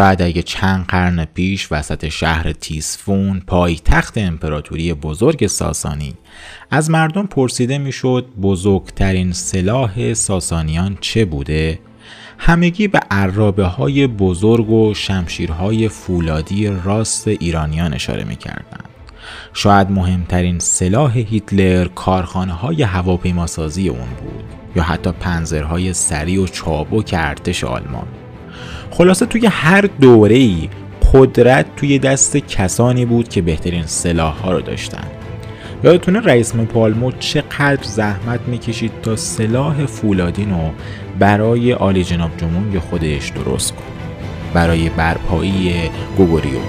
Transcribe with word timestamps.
اگه 0.00 0.42
چند 0.42 0.86
قرن 0.86 1.24
پیش 1.24 1.72
وسط 1.72 2.08
شهر 2.08 2.52
تیسفون 2.52 3.42
پایتخت 3.46 4.18
امپراتوری 4.18 4.94
بزرگ 4.94 5.46
ساسانی 5.46 6.14
از 6.70 6.90
مردم 6.90 7.26
پرسیده 7.26 7.78
می‌شد 7.78 8.26
بزرگترین 8.42 9.32
سلاح 9.32 10.14
ساسانیان 10.14 10.98
چه 11.00 11.24
بوده؟ 11.24 11.78
همگی 12.38 12.88
به 12.88 13.00
عرابه 13.10 13.64
های 13.64 14.06
بزرگ 14.06 14.70
و 14.70 14.94
شمشیرهای 14.94 15.88
فولادی 15.88 16.66
راست 16.84 17.28
ایرانیان 17.28 17.94
اشاره 17.94 18.24
می‌کردند. 18.24 18.88
شاید 19.54 19.90
مهمترین 19.90 20.58
سلاح 20.58 21.18
هیتلر 21.18 21.88
کارخانه 21.88 22.52
های 22.52 22.82
هواپیماسازی 22.82 23.88
اون 23.88 24.08
بود 24.20 24.44
یا 24.76 24.82
حتی 24.82 25.12
پنزرهای 25.12 25.92
سریع 25.92 26.42
و 26.42 26.46
چابک 26.46 27.14
ارتش 27.18 27.64
آلمان. 27.64 28.06
خلاصه 29.00 29.26
توی 29.26 29.46
هر 29.46 29.80
دوره 30.00 30.36
ای 30.36 30.68
قدرت 31.12 31.66
توی 31.76 31.98
دست 31.98 32.36
کسانی 32.36 33.04
بود 33.04 33.28
که 33.28 33.42
بهترین 33.42 33.86
سلاح 33.86 34.34
ها 34.38 34.52
رو 34.52 34.60
داشتن. 34.60 35.04
یادتونه 35.84 36.20
رئیس 36.20 36.54
پالمو 36.54 37.12
چقدر 37.12 37.82
زحمت 37.82 38.40
می‌کشید 38.46 38.92
تا 39.02 39.16
سلاح 39.16 39.86
فولادین 39.86 40.50
رو 40.50 40.70
برای 41.18 41.72
آلی 41.72 42.04
جناب 42.04 42.30
جمهوری 42.36 42.78
خودش 42.78 43.28
درست 43.28 43.72
کن 43.72 43.82
برای 44.54 44.88
برپایی 44.88 45.72
گوگوریو. 46.16 46.60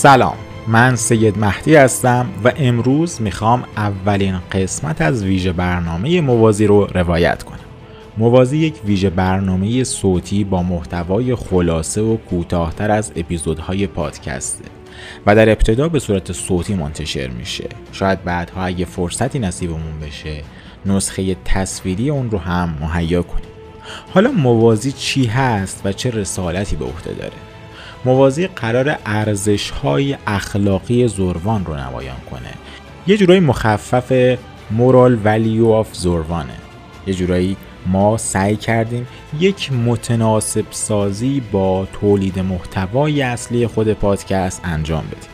سلام 0.00 0.36
من 0.68 0.96
سید 0.96 1.38
مهدی 1.38 1.74
هستم 1.74 2.26
و 2.44 2.52
امروز 2.56 3.22
می‌خوام 3.22 3.64
اولین 3.76 4.38
قسمت 4.52 5.00
از 5.00 5.24
ویژه 5.24 5.52
برنامه 5.52 6.20
موازی 6.20 6.66
رو 6.66 6.84
روایت 6.94 7.42
کنم. 7.42 7.58
موازی 8.18 8.58
یک 8.58 8.74
ویژه 8.84 9.10
برنامه 9.10 9.84
صوتی 9.84 10.44
با 10.44 10.62
محتوای 10.62 11.34
خلاصه 11.34 12.00
و 12.00 12.16
کوتاهتر 12.16 12.90
از 12.90 13.12
اپیزودهای 13.16 13.86
پادکسته 13.86 14.64
و 15.26 15.36
در 15.36 15.48
ابتدا 15.48 15.88
به 15.88 15.98
صورت 15.98 16.32
صوتی 16.32 16.74
منتشر 16.74 17.28
میشه. 17.28 17.68
شاید 17.92 18.24
بعدها 18.24 18.64
اگه 18.64 18.84
فرصتی 18.84 19.38
نصیبمون 19.38 20.00
بشه 20.02 20.42
نسخه 20.86 21.36
تصویری 21.44 22.10
اون 22.10 22.30
رو 22.30 22.38
هم 22.38 22.74
مهیا 22.80 23.22
کنیم. 23.22 23.50
حالا 24.14 24.30
موازی 24.30 24.92
چی 24.92 25.26
هست 25.26 25.80
و 25.84 25.92
چه 25.92 26.10
رسالتی 26.10 26.76
به 26.76 26.84
عهده 26.84 27.12
داره؟ 27.12 27.49
موازی 28.04 28.46
قرار 28.46 28.98
ارزش 29.06 29.70
های 29.70 30.16
اخلاقی 30.26 31.08
زروان 31.08 31.64
رو 31.64 31.74
نمایان 31.74 32.16
کنه. 32.30 32.54
یه 33.06 33.16
جورایی 33.16 33.40
مخفف 33.40 34.38
مورال 34.70 35.18
ولیو 35.24 35.68
آف 35.68 35.94
زروانه 35.94 36.54
یه 37.06 37.14
جورایی 37.14 37.56
ما 37.86 38.16
سعی 38.16 38.56
کردیم 38.56 39.06
یک 39.40 39.72
متناسب 39.72 40.64
سازی 40.70 41.42
با 41.52 41.86
تولید 42.00 42.38
محتوای 42.38 43.22
اصلی 43.22 43.66
خود 43.66 43.92
پادکست 43.92 44.60
انجام 44.64 45.04
بدیم. 45.06 45.30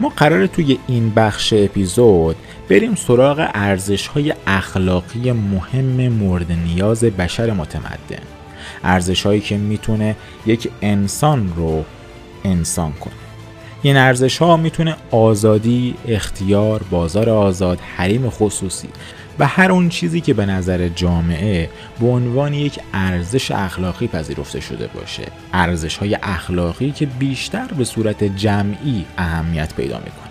ما 0.00 0.08
قرار 0.08 0.46
توی 0.46 0.78
این 0.86 1.10
بخش 1.10 1.52
اپیزود 1.52 2.36
بریم 2.68 2.94
سراغ 2.94 3.50
ارزش 3.54 4.06
های 4.06 4.34
اخلاقی 4.46 5.32
مهم 5.32 6.08
مورد 6.08 6.52
نیاز 6.52 7.04
بشر 7.04 7.52
متمدن. 7.52 8.35
ارزش 8.84 9.26
هایی 9.26 9.40
که 9.40 9.56
می‌تونه 9.56 10.16
یک 10.46 10.70
انسان 10.82 11.52
رو 11.56 11.84
انسان 12.44 12.92
کنه. 12.92 13.12
این 13.82 13.96
ارزش 13.96 14.38
ها 14.38 14.56
می‌تونه 14.56 14.96
آزادی، 15.10 15.94
اختیار، 16.08 16.82
بازار 16.90 17.30
آزاد، 17.30 17.80
حریم 17.96 18.30
خصوصی 18.30 18.88
و 19.38 19.46
هر 19.46 19.72
اون 19.72 19.88
چیزی 19.88 20.20
که 20.20 20.34
به 20.34 20.46
نظر 20.46 20.88
جامعه 20.88 21.70
به 22.00 22.06
عنوان 22.06 22.54
یک 22.54 22.80
ارزش 22.94 23.50
اخلاقی 23.50 24.06
پذیرفته 24.06 24.60
شده 24.60 24.86
باشه. 24.94 25.22
ارزش 25.52 25.96
های 25.96 26.18
اخلاقی 26.22 26.90
که 26.90 27.06
بیشتر 27.06 27.66
به 27.66 27.84
صورت 27.84 28.24
جمعی 28.24 29.04
اهمیت 29.18 29.74
پیدا 29.74 29.98
می‌کنه. 29.98 30.25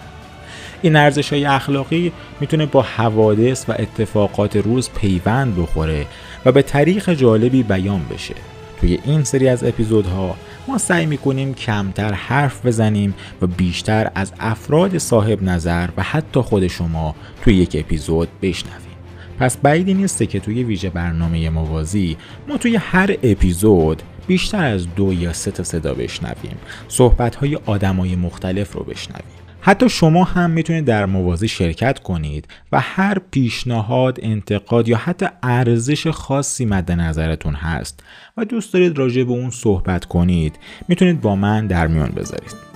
این 0.85 0.95
ارزش 0.95 1.33
های 1.33 1.45
اخلاقی 1.45 2.11
می‌تونه 2.39 2.65
با 2.65 2.81
حوادث 2.81 3.65
و 3.69 3.71
اتفاقات 3.79 4.55
روز 4.55 4.89
پیوند 4.89 5.55
بخوره 5.55 6.05
و 6.45 6.51
به 6.51 6.61
طریق 6.61 7.13
جالبی 7.13 7.63
بیان 7.63 8.01
بشه. 8.13 8.35
توی 8.81 8.99
این 9.05 9.23
سری 9.23 9.47
از 9.47 9.63
اپیزودها 9.63 10.35
ما 10.67 10.77
سعی 10.77 11.05
می‌کنیم 11.05 11.53
کمتر 11.53 12.13
حرف 12.13 12.65
بزنیم 12.65 13.13
و 13.41 13.47
بیشتر 13.47 14.11
از 14.15 14.33
افراد 14.39 14.97
صاحب 14.97 15.43
نظر 15.43 15.89
و 15.97 16.03
حتی 16.03 16.39
خود 16.39 16.67
شما 16.67 17.15
توی 17.41 17.55
یک 17.55 17.75
اپیزود 17.79 18.27
بشنویم. 18.41 18.97
پس 19.39 19.57
بعیدی 19.57 19.93
نیسته 19.93 20.25
که 20.25 20.39
توی 20.39 20.63
ویژه 20.63 20.89
برنامه 20.89 21.49
موازی 21.49 22.17
ما 22.47 22.57
توی 22.57 22.75
هر 22.75 23.15
اپیزود 23.23 24.01
بیشتر 24.27 24.65
از 24.65 24.95
دو 24.95 25.13
یا 25.13 25.33
سه 25.33 25.51
تا 25.51 25.63
صدا 25.63 25.93
بشنویم. 25.93 26.57
صحبت 26.87 27.35
های 27.35 27.59
آدمای 27.65 28.15
مختلف 28.15 28.73
رو 28.73 28.83
بشنویم. 28.83 29.44
حتی 29.67 29.89
شما 29.89 30.23
هم 30.23 30.49
می‌تونید 30.49 30.85
در 30.85 31.05
موازی 31.05 31.47
شرکت 31.47 31.99
کنید 31.99 32.47
و 32.71 32.79
هر 32.79 33.19
پیشنهاد، 33.31 34.19
انتقاد 34.21 34.87
یا 34.87 34.97
حتی 34.97 35.25
ارزش 35.43 36.07
خاصی 36.07 36.65
مد 36.65 36.91
نظرتون 36.91 37.53
هست 37.53 38.03
و 38.37 38.45
دوست 38.45 38.73
دارید 38.73 38.97
راجع 38.97 39.23
به 39.23 39.31
اون 39.31 39.49
صحبت 39.49 40.05
کنید 40.05 40.59
می‌تونید 40.87 41.21
با 41.21 41.35
من 41.35 41.67
در 41.67 41.87
میان 41.87 42.09
بذارید. 42.09 42.74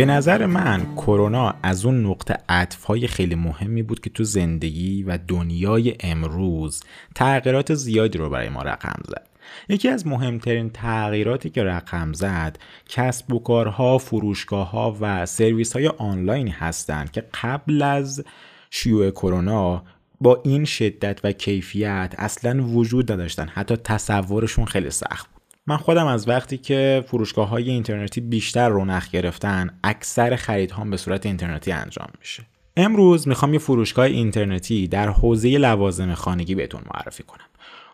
به 0.00 0.06
نظر 0.06 0.46
من 0.46 0.94
کرونا 0.96 1.54
از 1.62 1.84
اون 1.84 2.06
نقطه 2.06 2.36
عطفهای 2.48 3.06
خیلی 3.06 3.34
مهمی 3.34 3.82
بود 3.82 4.00
که 4.00 4.10
تو 4.10 4.24
زندگی 4.24 5.02
و 5.02 5.18
دنیای 5.28 5.94
امروز 6.00 6.82
تغییرات 7.14 7.74
زیادی 7.74 8.18
رو 8.18 8.30
برای 8.30 8.48
ما 8.48 8.62
رقم 8.62 9.02
زد. 9.08 9.26
یکی 9.68 9.88
از 9.88 10.06
مهمترین 10.06 10.70
تغییراتی 10.70 11.50
که 11.50 11.64
رقم 11.64 12.12
زد 12.12 12.58
کسب 12.88 13.32
و 13.32 13.38
کارها، 13.38 13.98
فروشگاه 13.98 14.70
ها 14.70 14.96
و 15.00 15.26
سرویس 15.26 15.72
های 15.72 15.88
آنلاینی 15.88 16.50
هستند 16.50 17.10
که 17.10 17.24
قبل 17.42 17.82
از 17.82 18.24
شیوع 18.70 19.10
کرونا 19.10 19.84
با 20.20 20.40
این 20.44 20.64
شدت 20.64 21.20
و 21.24 21.32
کیفیت 21.32 22.14
اصلا 22.18 22.64
وجود 22.64 23.12
نداشتن. 23.12 23.48
حتی 23.48 23.76
تصورشون 23.76 24.64
خیلی 24.64 24.90
سخت 24.90 25.39
من 25.66 25.76
خودم 25.76 26.06
از 26.06 26.28
وقتی 26.28 26.58
که 26.58 27.04
فروشگاه 27.06 27.48
های 27.48 27.70
اینترنتی 27.70 28.20
بیشتر 28.20 28.68
رونق 28.68 29.10
گرفتن 29.10 29.70
اکثر 29.84 30.36
خریدهام 30.36 30.90
به 30.90 30.96
صورت 30.96 31.26
اینترنتی 31.26 31.72
انجام 31.72 32.08
میشه. 32.18 32.42
امروز 32.76 33.28
می‌خوام 33.28 33.52
یه 33.52 33.58
فروشگاه 33.58 34.04
اینترنتی 34.04 34.88
در 34.88 35.08
حوزه 35.08 35.58
لوازم 35.58 36.14
خانگی 36.14 36.54
بهتون 36.54 36.80
معرفی 36.94 37.22
کنم. 37.22 37.46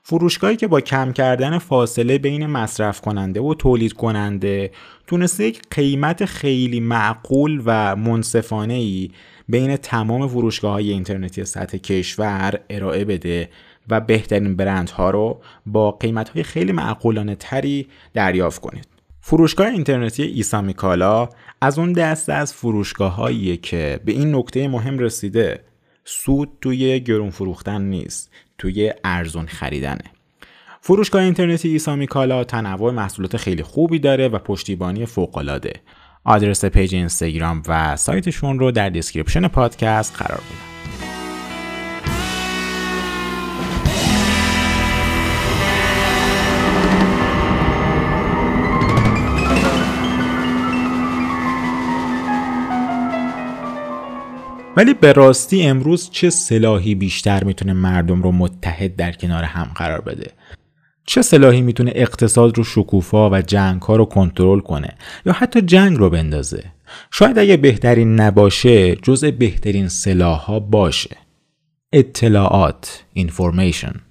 فروشگاهی 0.03 0.57
که 0.57 0.67
با 0.67 0.81
کم 0.81 1.13
کردن 1.13 1.59
فاصله 1.59 2.19
بین 2.19 2.47
مصرف 2.47 3.01
کننده 3.01 3.41
و 3.41 3.55
تولید 3.55 3.93
کننده 3.93 4.71
تونسته 5.07 5.45
یک 5.45 5.63
قیمت 5.71 6.25
خیلی 6.25 6.81
معقول 6.81 7.63
و 7.65 7.97
منصفانه 7.97 8.75
ای 8.75 9.11
بین 9.49 9.77
تمام 9.77 10.29
فروشگاه 10.29 10.73
های 10.73 10.91
اینترنتی 10.91 11.45
سطح 11.45 11.79
کشور 11.79 12.61
ارائه 12.71 13.05
بده 13.05 13.49
و 13.89 14.01
بهترین 14.01 14.57
برندها 14.57 15.11
رو 15.11 15.41
با 15.67 15.91
قیمت 15.91 16.29
های 16.29 16.43
خیلی 16.43 16.73
معقولانه 16.73 17.35
تری 17.35 17.89
دریافت 18.15 18.61
کنید. 18.61 18.89
فروشگاه 19.21 19.67
اینترنتی 19.67 20.23
ایسامیکالا 20.23 21.29
از 21.61 21.79
اون 21.79 21.93
دسته 21.93 22.33
از 22.33 22.55
فروشگاه 22.55 23.33
که 23.63 24.01
به 24.05 24.13
این 24.13 24.35
نکته 24.35 24.69
مهم 24.69 24.99
رسیده. 24.99 25.65
سود 26.05 26.49
توی 26.61 27.01
گرون 27.01 27.31
فروختن 27.31 27.83
نیست 27.83 28.31
توی 28.59 28.93
ارزون 29.05 29.47
خریدنه. 29.47 30.05
فروشگاه 30.81 31.23
اینترنتی 31.23 31.69
ایسامی 31.69 32.12
کالا 32.12 32.45
تنوع 32.45 32.93
محصولات 32.93 33.37
خیلی 33.37 33.63
خوبی 33.63 33.99
داره 33.99 34.29
و 34.29 34.39
پشتیبانی 34.39 35.07
فوقالعاده. 35.07 35.73
آدرس 36.25 36.65
پیج 36.65 36.95
اینستاگرام 36.95 37.63
و 37.69 37.97
سایتشون 37.97 38.59
رو 38.59 38.71
در 38.71 38.89
دیسکریپشن 38.89 39.49
پادکست 39.49 40.17
قرار 40.17 40.41
میدم 40.41 40.76
ولی 54.77 54.95
به 54.95 55.13
راستی 55.13 55.63
امروز 55.63 56.11
چه 56.11 56.31
سلاحی 56.31 56.95
بیشتر 56.95 57.45
می‌تونه 57.45 57.73
مردم 57.73 58.23
رو 58.23 58.33
متحد 58.33 58.97
در 58.97 59.13
کنار 59.13 59.45
هم 59.45 59.71
قرار 59.75 60.01
بده؟ 60.01 60.31
چه 61.07 61.23
سلاحی 61.23 61.61
می‌تونه 61.61 61.93
اقتصاد 61.95 62.59
رو 62.59 62.65
شکوفا 62.65 63.31
و 63.31 63.43
جنگ 63.43 63.83
ها 63.83 63.97
رو 63.97 64.05
کنترل 64.05 64.61
کنه؟ 64.61 64.89
یا 65.27 65.33
حتی 65.33 65.61
جنگ 65.61 65.99
رو 65.99 66.11
بندازه؟ 66.11 66.65
شاید 67.11 67.39
اگه 67.39 67.57
بهترین 67.57 68.21
نباشه 68.21 68.97
جزء 68.97 69.31
بهترین 69.31 69.89
سلاح 69.89 70.41
ها 70.41 70.61
باشه. 70.61 71.17
اطلاعات 71.93 73.05
information. 73.19 74.06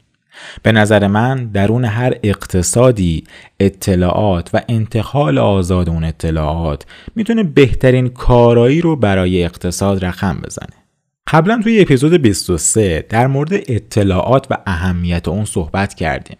به 0.64 0.72
نظر 0.72 1.08
من 1.08 1.46
درون 1.46 1.86
هر 1.86 2.14
اقتصادی 2.24 3.24
اطلاعات 3.60 4.50
و 4.54 4.62
انتقال 4.70 5.38
آزاد 5.38 5.90
اون 5.90 6.04
اطلاعات 6.04 6.86
می‌تونه 7.16 7.44
بهترین 7.44 8.10
کارایی 8.10 8.82
رو 8.82 8.96
برای 8.96 9.44
اقتصاد 9.44 10.06
رقم 10.06 10.42
بزنه. 10.44 10.86
قبلا 11.28 11.62
توی 11.64 11.82
اپیزود 11.82 12.14
23 12.14 13.06
در 13.10 13.28
مورد 13.28 13.54
اطلاعات 13.54 14.48
و 14.50 14.58
اهمیت 14.66 15.28
اون 15.28 15.46
صحبت 15.46 15.94
کردیم. 15.94 16.38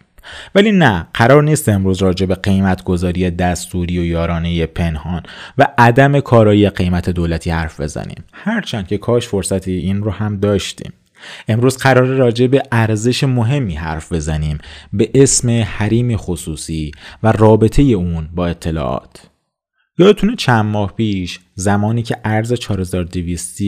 ولی 0.54 0.72
نه 0.72 1.06
قرار 1.14 1.42
نیست 1.42 1.68
امروز 1.68 2.02
راجع 2.02 2.26
به 2.26 2.34
قیمت 2.34 2.84
گذاری 2.84 3.30
دستوری 3.30 3.98
و 3.98 4.04
یارانه 4.04 4.66
پنهان 4.66 5.22
و 5.58 5.66
عدم 5.78 6.20
کارایی 6.20 6.70
قیمت 6.70 7.10
دولتی 7.10 7.50
حرف 7.50 7.80
بزنیم. 7.80 8.24
هرچند 8.32 8.86
که 8.86 8.98
کاش 8.98 9.28
فرصتی 9.28 9.72
این 9.72 10.02
رو 10.02 10.10
هم 10.10 10.36
داشتیم. 10.36 10.92
امروز 11.48 11.76
قرار 11.76 12.06
راجع 12.06 12.46
به 12.46 12.62
ارزش 12.72 13.24
مهمی 13.24 13.74
حرف 13.74 14.12
بزنیم. 14.12 14.58
به 14.92 15.10
اسم 15.14 15.50
حریم 15.50 16.16
خصوصی 16.16 16.92
و 17.22 17.32
رابطه 17.32 17.82
اون 17.82 18.28
با 18.34 18.46
اطلاعات. 18.46 19.30
یادتونه 19.98 20.36
چند 20.36 20.64
ماه 20.64 20.92
پیش 20.92 21.40
زمانی 21.54 22.02
که 22.02 22.16
ارز 22.24 22.52
4200 22.52 23.60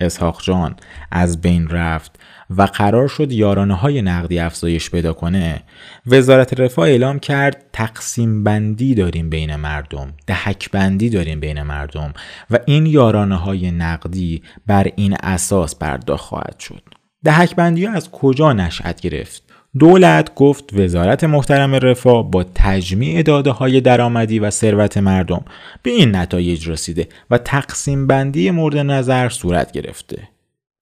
اسحاق 0.00 0.42
جان 0.42 0.76
از 1.10 1.40
بین 1.40 1.68
رفت 1.68 2.18
و 2.50 2.62
قرار 2.62 3.08
شد 3.08 3.32
یارانه 3.32 3.74
های 3.74 4.02
نقدی 4.02 4.38
افزایش 4.38 4.90
پیدا 4.90 5.12
کنه. 5.12 5.62
وزارت 6.06 6.60
رفاه 6.60 6.88
اعلام 6.88 7.18
کرد 7.18 7.64
تقسیم 7.72 8.44
بندی 8.44 8.94
داریم 8.94 9.30
بین 9.30 9.56
مردم 9.56 10.14
دهک 10.26 10.70
بندی 10.70 11.10
داریم 11.10 11.40
بین 11.40 11.62
مردم 11.62 12.14
و 12.50 12.58
این 12.66 12.86
یارانه 12.86 13.36
های 13.36 13.70
نقدی 13.70 14.42
بر 14.66 14.86
این 14.96 15.16
اساس 15.22 15.78
پرداخت 15.78 16.24
خواهد 16.24 16.58
شد. 16.58 16.82
دهک 17.24 17.56
بندی 17.56 17.84
ها 17.84 17.92
از 17.92 18.10
کجا 18.10 18.52
نشأت 18.52 19.00
گرفت؟ 19.00 19.42
دولت 19.78 20.34
گفت 20.34 20.64
وزارت 20.72 21.24
محترم 21.24 21.74
رفاه 21.74 22.30
با 22.30 22.44
تجمیع 22.54 23.22
داده 23.22 23.50
های 23.50 23.80
درآمدی 23.80 24.38
و 24.38 24.50
ثروت 24.50 24.98
مردم 24.98 25.44
به 25.82 25.90
این 25.90 26.16
نتایج 26.16 26.70
رسیده 26.70 27.08
و 27.30 27.38
تقسیم 27.38 28.06
بندی 28.06 28.50
مورد 28.50 28.76
نظر 28.76 29.28
صورت 29.28 29.72
گرفته. 29.72 30.28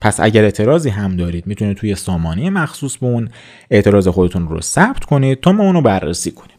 پس 0.05 0.21
اگر 0.21 0.45
اعتراضی 0.45 0.91
هم 0.91 1.17
دارید 1.17 1.47
می‌تونید 1.47 1.77
توی 1.77 1.95
سامانه 1.95 2.51
مخصوص 2.51 2.97
به 2.97 3.06
اون 3.06 3.29
اعتراض 3.71 4.09
خودتون 4.09 4.49
رو 4.49 4.61
ثبت 4.61 5.05
کنید 5.05 5.41
تا 5.41 5.53
ما 5.53 5.65
اونو 5.65 5.81
بررسی 5.81 6.31
کنیم. 6.31 6.56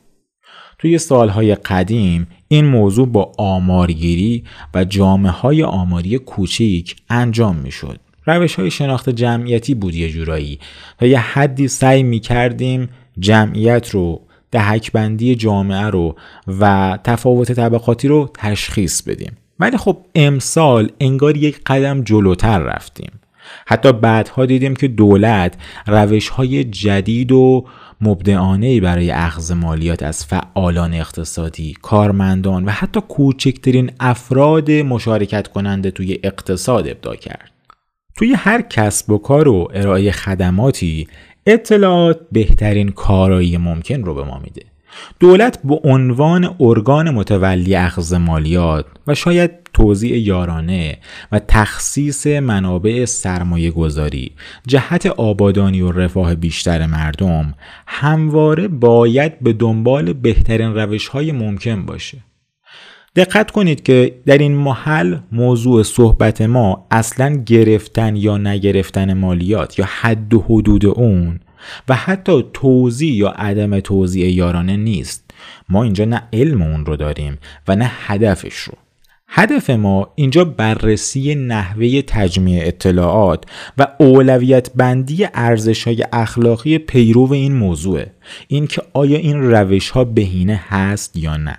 توی 0.80 0.97
سالهای 0.97 1.56
قدیم 1.56 2.27
این 2.47 2.65
موضوع 2.65 3.07
با 3.07 3.31
آمارگیری 3.38 4.44
و 4.74 4.83
جامعه 4.83 5.31
های 5.31 5.63
آماری 5.63 6.18
کوچیک 6.18 6.95
انجام 7.09 7.56
می‌شد. 7.56 8.00
روش 8.25 8.56
های 8.56 8.71
شناخت 8.71 9.09
جمعیتی 9.09 9.74
بود 9.74 9.95
یه 9.95 10.09
جورایی 10.09 10.59
تا 11.00 11.06
یه 11.06 11.19
حدی 11.19 11.68
سعی 11.68 12.03
می 12.03 12.19
کردیم 12.19 12.89
جمعیت 13.19 13.89
رو 13.89 14.21
دهک 14.51 14.91
بندی 14.91 15.36
جامعه 15.36 15.86
رو 15.86 16.15
و 16.59 16.98
تفاوت 17.03 17.51
طبقاتی 17.51 18.07
رو 18.07 18.30
تشخیص 18.33 19.01
بدیم. 19.01 19.38
ولی 19.59 19.77
خب 19.77 19.98
امسال 20.15 20.91
انگار 21.00 21.38
یک 21.38 21.62
قدم 21.65 22.01
جلوتر 22.01 22.59
رفتیم. 22.59 23.12
حتی 23.67 23.93
بعدها 23.93 24.45
دیدیم 24.45 24.75
که 24.75 24.87
دولت 24.87 25.57
روش 25.87 26.29
های 26.29 26.63
جدید 26.63 27.31
و 27.31 27.65
مبدعانه 28.01 28.81
برای 28.81 29.11
اخذ 29.11 29.51
مالیات 29.51 30.03
از 30.03 30.25
فعالان 30.25 30.93
اقتصادی، 30.93 31.73
کارمندان 31.81 32.65
و 32.65 32.69
حتی 32.69 33.01
کوچکترین 33.01 33.91
افراد 33.99 34.71
مشارکت 34.71 35.47
کننده 35.47 35.91
توی 35.91 36.19
اقتصاد 36.23 36.87
ابدا 36.87 37.15
کرد. 37.15 37.51
توی 38.17 38.33
هر 38.33 38.61
کسب 38.61 39.11
و 39.11 39.17
کار 39.17 39.47
و 39.47 39.71
ارائه 39.73 40.11
خدماتی 40.11 41.07
اطلاعات 41.45 42.19
بهترین 42.31 42.89
کارایی 42.89 43.57
ممکن 43.57 44.03
رو 44.03 44.13
به 44.13 44.23
ما 44.23 44.39
میده. 44.39 44.75
دولت 45.19 45.59
به 45.63 45.80
عنوان 45.83 46.56
ارگان 46.59 47.09
متولی 47.09 47.75
اخذ 47.75 48.13
مالیات 48.13 48.86
و 49.07 49.15
شاید 49.15 49.51
توزیع 49.74 50.18
یارانه 50.18 50.97
و 51.31 51.39
تخصیص 51.39 52.27
منابع 52.27 53.06
سرمایه 53.06 53.71
گذاری 53.71 54.31
جهت 54.68 55.06
آبادانی 55.06 55.81
و 55.81 55.92
رفاه 55.92 56.36
بیشتر 56.36 56.86
مردم 56.86 57.53
همواره 57.88 58.68
باید 58.68 59.39
به 59.39 59.53
دنبال 59.53 60.13
بهترین 60.13 60.75
روش 60.75 61.07
های 61.07 61.31
ممکن 61.31 61.86
باشه. 61.86 62.18
دقت 63.15 63.51
کنید 63.51 63.83
که 63.83 64.15
در 64.25 64.38
این 64.38 64.56
محل 64.56 65.18
موضوع 65.31 65.83
صحبت 65.83 66.41
ما 66.41 66.88
اصلا 66.91 67.44
گرفتن 67.45 68.15
یا 68.15 68.38
نگرفتن 68.38 69.13
مالیات 69.13 69.80
یا 69.80 69.86
حد 70.01 70.33
و 70.33 70.41
حدود 70.41 70.86
اون 70.86 71.39
و 71.89 71.95
حتی 71.95 72.45
توضیح 72.53 73.13
یا 73.13 73.29
عدم 73.29 73.79
توضیح 73.79 74.29
یارانه 74.29 74.77
نیست. 74.77 75.31
ما 75.69 75.83
اینجا 75.83 76.06
نه 76.06 76.21
علم 76.33 76.62
اون 76.62 76.85
رو 76.85 76.95
داریم 76.95 77.38
و 77.67 77.75
نه 77.75 77.91
هدفش 77.91 78.56
رو. 78.56 78.73
هدف 79.27 79.69
ما 79.69 80.09
اینجا 80.15 80.45
بررسی 80.45 81.35
نحوه 81.35 82.01
تجمیع 82.01 82.67
اطلاعات 82.67 83.44
و 83.77 83.88
اولویت 84.00 84.71
بندی 84.75 85.27
ارزش 85.33 85.88
های 85.88 86.06
اخلاقی 86.13 86.77
پیرو 86.77 87.33
این 87.33 87.53
موضوعه. 87.53 88.12
اینکه 88.47 88.81
آیا 88.94 89.17
این 89.17 89.41
روش 89.41 89.89
ها 89.89 90.03
بهینه 90.03 90.63
هست 90.67 91.17
یا 91.17 91.38
نه. 91.38 91.57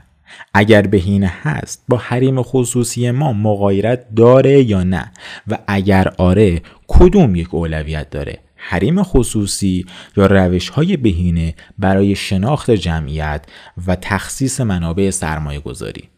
اگر 0.55 0.83
بهینه 0.83 1.33
هست 1.43 1.85
با 1.89 1.97
حریم 1.97 2.43
خصوصی 2.43 3.11
ما 3.11 3.33
مغایرت 3.33 4.15
داره 4.15 4.63
یا 4.63 4.83
نه؟ 4.83 5.13
و 5.49 5.59
اگر 5.67 6.13
آره 6.19 6.63
کدوم 6.89 7.37
یک 7.37 7.55
اولویت 7.55 8.11
داره؟ 8.11 8.39
حریم 8.57 9.03
خصوصی 9.03 9.87
یا 10.17 10.27
روش 10.27 10.69
های 10.69 10.97
بهینه 10.97 11.55
برای 11.79 12.15
شناخت 12.15 12.71
جمعیت 12.71 13.47
و 13.87 13.97
تخصیص 13.97 14.61
منابع 14.61 15.11
سرمایه 15.11 15.61
گذاری 15.61 16.09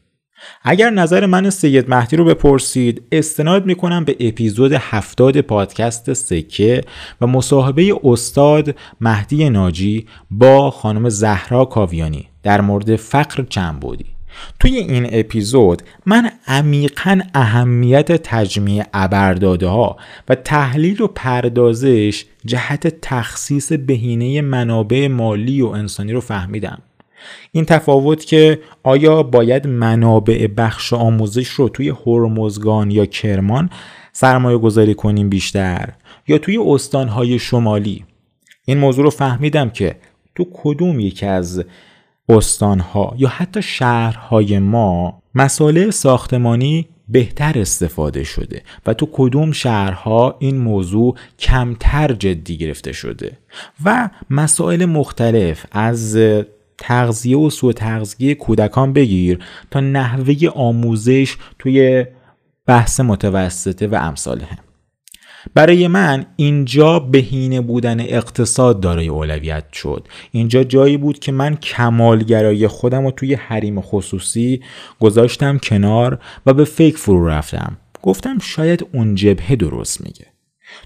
اگر 0.63 0.91
نظر 0.91 1.27
من 1.27 1.51
سید 1.51 1.91
مهدی 1.91 2.17
رو 2.17 2.25
بپرسید 2.25 3.03
استناد 3.13 3.67
می‌کنم 3.67 4.05
به 4.05 4.17
اپیزود 4.21 4.73
هفتاد 4.73 5.41
پادکست 5.41 6.13
سکه 6.13 6.81
و 7.21 7.27
مصاحبه 7.27 7.95
استاد 8.05 8.75
مهدی 9.01 9.51
ناجی 9.51 10.07
با 10.31 10.71
خانم 10.71 11.09
زهرا 11.09 11.65
کاویانی 11.65 12.29
در 12.43 12.61
مورد 12.61 12.97
فقر 12.97 13.45
چند 13.45 13.81
بودی. 13.81 14.18
توی 14.61 14.77
این 14.77 15.09
اپیزود 15.13 15.83
من 16.07 16.31
عمیقا 16.47 17.21
اهمیت 17.35 18.13
تجمیع 18.13 18.85
ابرداده 18.95 19.67
ها 19.67 19.97
و 20.29 20.35
تحلیل 20.35 21.03
و 21.03 21.07
پردازش 21.07 22.25
جهت 22.45 23.01
تخصیص 23.03 23.73
بهینه 23.73 24.41
منابع 24.41 25.09
مالی 25.09 25.63
و 25.63 25.67
انسانی 25.67 26.13
رو 26.13 26.21
فهمیدم. 26.21 26.83
این 27.53 27.65
تفاوت 27.65 28.25
که 28.25 28.61
آیا 28.83 29.23
باید 29.23 29.67
منابع 29.67 30.47
بخش 30.57 30.93
آموزش 30.93 31.49
رو 31.49 31.69
توی 31.69 31.95
هرمزگان 32.07 32.91
یا 32.91 33.07
کرمان 33.07 33.71
سرمایه 34.13 34.59
گذاری 34.59 34.95
کنیم 34.95 35.29
بیشتر 35.29 35.89
یا 36.29 36.39
توی 36.39 36.59
استانهای 36.59 37.39
شمالی؟ 37.39 38.05
این 38.65 38.79
موضوع 38.79 39.05
رو 39.05 39.11
فهمیدم 39.11 39.71
که 39.71 39.97
تو 40.35 40.47
کدوم 40.53 41.01
یکی 41.01 41.27
از 41.27 41.65
استانها 42.29 43.15
یا 43.19 43.29
حتی 43.29 43.63
شهرهای 43.63 44.59
ما 44.59 45.23
مساله 45.35 45.91
ساختمانی 45.91 46.89
بهتر 47.09 47.59
استفاده 47.59 48.25
شده 48.25 48.63
و 48.87 48.95
تو 48.95 49.09
کدوم 49.13 49.53
شهرها 49.53 50.37
این 50.39 50.59
موضوع 50.59 51.15
کمتر 51.39 52.13
جدی 52.13 52.57
گرفته 52.57 52.93
شده 52.93 53.39
و 53.85 54.11
مسائل 54.31 54.85
مختلف 54.85 55.67
از 55.73 56.19
تغذیه 56.79 57.37
و 57.37 57.51
سوء 57.51 57.73
تغذیه 57.73 58.35
کودکان 58.35 58.93
بگیر 58.93 59.39
تا 59.71 59.81
نحوه 59.81 60.35
آموزش 60.55 61.37
توی 61.59 62.07
بحث 62.67 63.01
متوسطه 63.01 63.87
و 63.87 63.95
امثال 63.95 64.41
هم. 64.41 64.68
برای 65.55 65.89
من 65.89 66.27
اینجا 66.37 66.99
بهینه 66.99 67.61
بودن 67.61 68.01
اقتصاد 68.01 68.81
دارای 68.81 69.09
اولویت 69.09 69.65
شد. 69.73 70.09
اینجا 70.31 70.65
جایی 70.65 70.97
بود 70.97 71.19
که 71.19 71.33
من 71.33 71.57
کمالگرایی 71.57 72.69
خودم 72.69 73.05
رو 73.05 73.11
توی 73.11 73.35
حریم 73.35 73.81
خصوصی 73.81 74.61
گذاشتم 75.01 75.59
کنار 75.59 76.19
و 76.47 76.55
به 76.55 76.65
فکر 76.65 76.97
فرو 76.97 77.29
رفتم. 77.29 77.77
گفتم 78.03 78.39
شاید 78.39 78.87
اون 78.93 79.15
جبهه 79.15 79.57
درست 79.57 80.01
میگه. 80.01 80.27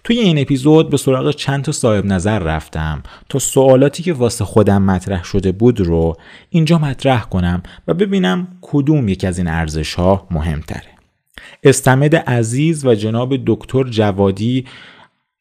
توی 0.05 0.19
این 0.19 0.39
اپیزود 0.39 0.91
به 0.91 0.97
سراغ 0.97 1.31
چند 1.31 1.65
تا 1.65 1.73
صاحب 1.73 2.05
نظر 2.07 2.39
رفتم 2.39 3.03
تا 3.29 3.39
سوالاتی 3.39 4.03
که 4.03 4.13
واسه 4.13 4.45
خودم 4.45 4.83
مطرح 4.83 5.25
شده 5.25 5.53
بود 5.53 5.81
رو 5.81 6.17
اینجا 6.51 6.79
مطرح 6.79 7.25
کنم 7.25 7.63
و 7.89 7.95
ببینم 7.95 8.49
کدوم 8.61 9.09
یک 9.09 9.25
از 9.25 9.39
این 9.39 9.49
ارزش 9.49 9.95
ها 9.95 10.29
مهمتره. 10.31 10.92
استمد 11.63 12.17
عزیز 12.17 12.87
و 12.87 12.95
جناب 12.95 13.35
دکتر 13.47 13.85
جوادی 13.85 14.67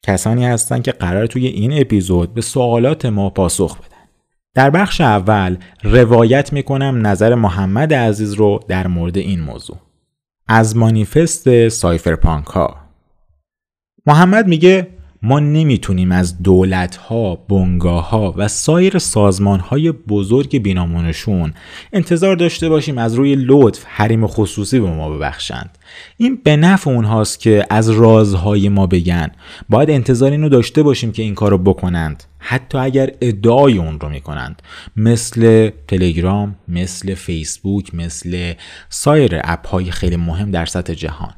کسانی 0.02 0.46
هستند 0.46 0.82
که 0.82 0.92
قرار 0.92 1.26
توی 1.26 1.46
این 1.46 1.80
اپیزود 1.80 2.34
به 2.34 2.40
سوالات 2.40 3.06
ما 3.06 3.30
پاسخ 3.30 3.78
بدن. 3.78 3.88
در 4.54 4.70
بخش 4.70 5.00
اول 5.00 5.56
روایت 5.82 6.52
می‌کنم 6.52 7.06
نظر 7.06 7.34
محمد 7.34 7.94
عزیز 7.94 8.32
رو 8.32 8.60
در 8.68 8.86
مورد 8.86 9.18
این 9.18 9.40
موضوع. 9.40 9.76
از 10.48 10.76
مانیفست 10.76 11.68
سایفرپانک 11.68 12.46
ها 12.46 12.76
محمد 14.06 14.46
میگه 14.46 14.88
ما 15.24 15.40
نمی‌تونیم 15.40 16.12
از 16.12 16.42
دولت 16.42 16.96
ها، 16.96 17.38
ها 17.80 18.34
و 18.36 18.48
سایر 18.48 18.98
سازمان 18.98 19.60
های 19.60 19.92
بزرگ 19.92 20.58
بینامونشون 20.62 21.54
انتظار 21.92 22.36
داشته 22.36 22.68
باشیم 22.68 22.98
از 22.98 23.14
روی 23.14 23.34
لطف 23.38 23.84
حریم 23.86 24.26
خصوصی 24.26 24.80
به 24.80 24.90
ما 24.90 25.10
ببخشند. 25.10 25.78
این 26.16 26.40
به 26.44 26.56
نفع 26.56 26.90
اونهاست 26.90 27.40
که 27.40 27.66
از 27.70 27.90
رازهای 27.90 28.68
ما 28.68 28.86
بگن. 28.86 29.30
باید 29.68 29.90
انتظار 29.90 30.30
اینو 30.30 30.48
داشته 30.48 30.82
باشیم 30.82 31.12
که 31.12 31.22
این 31.22 31.34
کارو 31.34 31.58
بکنند. 31.58 32.24
حتی 32.38 32.78
اگر 32.78 33.10
ادعای 33.20 33.78
اون 33.78 34.00
رو 34.00 34.08
می‌کنند 34.08 34.62
مثل 34.96 35.70
تلگرام 35.88 36.56
مثل 36.68 37.14
فیسبوک 37.14 37.94
مثل 37.94 38.52
سایر 38.88 39.40
اپ 39.44 39.66
های 39.66 39.90
خیلی 39.90 40.16
مهم 40.16 40.50
در 40.50 40.66
سطح 40.66 40.94
جهان 40.94 41.34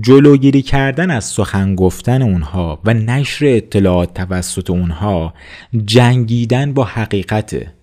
جلوگیری 0.00 0.62
کردن 0.62 1.10
از 1.10 1.24
سخن 1.24 1.74
گفتن 1.74 2.22
اونها 2.22 2.80
و 2.84 2.94
نشر 2.94 3.46
اطلاعات 3.46 4.14
توسط 4.14 4.70
اونها 4.70 5.34
جنگیدن 5.84 6.74
با 6.74 6.84
حقیقته 6.84 7.74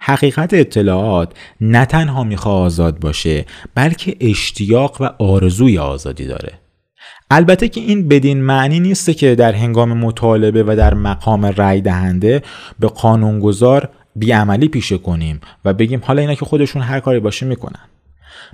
حقیقت 0.00 0.54
اطلاعات 0.54 1.32
نه 1.60 1.84
تنها 1.84 2.24
می‌خواد 2.24 2.54
آزاد 2.54 3.00
باشه 3.00 3.44
بلکه 3.74 4.16
اشتیاق 4.20 4.96
و 5.00 5.04
آرزوی 5.18 5.78
آزادی 5.78 6.26
داره. 6.26 6.52
البته 7.30 7.68
که 7.68 7.80
این 7.80 8.08
بدین 8.08 8.42
معنی 8.42 8.80
نیست 8.80 9.10
که 9.10 9.34
در 9.34 9.52
هنگام 9.52 9.92
مطالبه 9.92 10.62
و 10.62 10.74
در 10.76 10.94
مقام 10.94 11.46
رأی 11.46 11.80
دهنده 11.80 12.42
به 12.80 12.88
قانونگذار 12.88 13.88
بیعملی 14.16 14.68
پیشه 14.68 14.98
کنیم 14.98 15.40
و 15.64 15.72
بگیم 15.72 16.00
حالا 16.04 16.20
اینا 16.20 16.34
که 16.34 16.44
خودشون 16.44 16.82
هر 16.82 17.00
کاری 17.00 17.20
باشه 17.20 17.46
می‌کنن. 17.46 17.91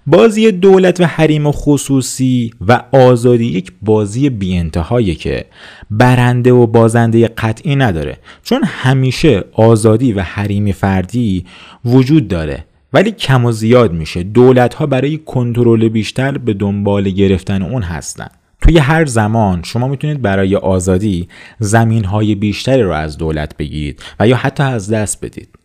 بازی 0.06 0.52
دولت 0.52 1.00
و 1.00 1.04
حریم 1.04 1.46
و 1.46 1.52
خصوصی 1.52 2.50
و 2.68 2.82
آزادی 2.92 3.44
یک 3.44 3.72
بازی 3.82 4.30
بی 4.30 4.70
که 5.18 5.44
برنده 5.90 6.52
و 6.52 6.66
بازنده 6.66 7.28
قطعی 7.28 7.76
نداره. 7.76 8.16
چون 8.42 8.64
همیشه 8.64 9.44
آزادی 9.52 10.12
و 10.12 10.20
حریم 10.20 10.72
فردی 10.72 11.44
وجود 11.84 12.28
داره 12.28 12.64
ولی 12.92 13.10
کم 13.10 13.44
و 13.44 13.52
زیاد 13.52 13.92
میشه. 13.92 14.22
دولت 14.22 14.74
ها 14.74 14.86
برای 14.86 15.18
کنترل 15.18 15.88
بیشتر 15.88 16.38
به 16.38 16.54
دنبال 16.54 17.10
گرفتن 17.10 17.62
اون 17.62 17.82
هستن. 17.82 18.28
توی 18.60 18.78
هر 18.78 19.04
زمان 19.04 19.62
شما 19.62 19.88
می‌تونید 19.88 20.22
برای 20.22 20.56
آزادی 20.56 21.28
زمین 21.58 22.04
های 22.04 22.34
بیشتری 22.34 22.82
رو 22.82 22.92
از 22.92 23.18
دولت 23.18 23.56
بگیرید 23.56 24.02
و 24.20 24.28
یا 24.28 24.36
حتی 24.36 24.62
از 24.62 24.90
دست 24.90 25.24
بدید. 25.24 25.57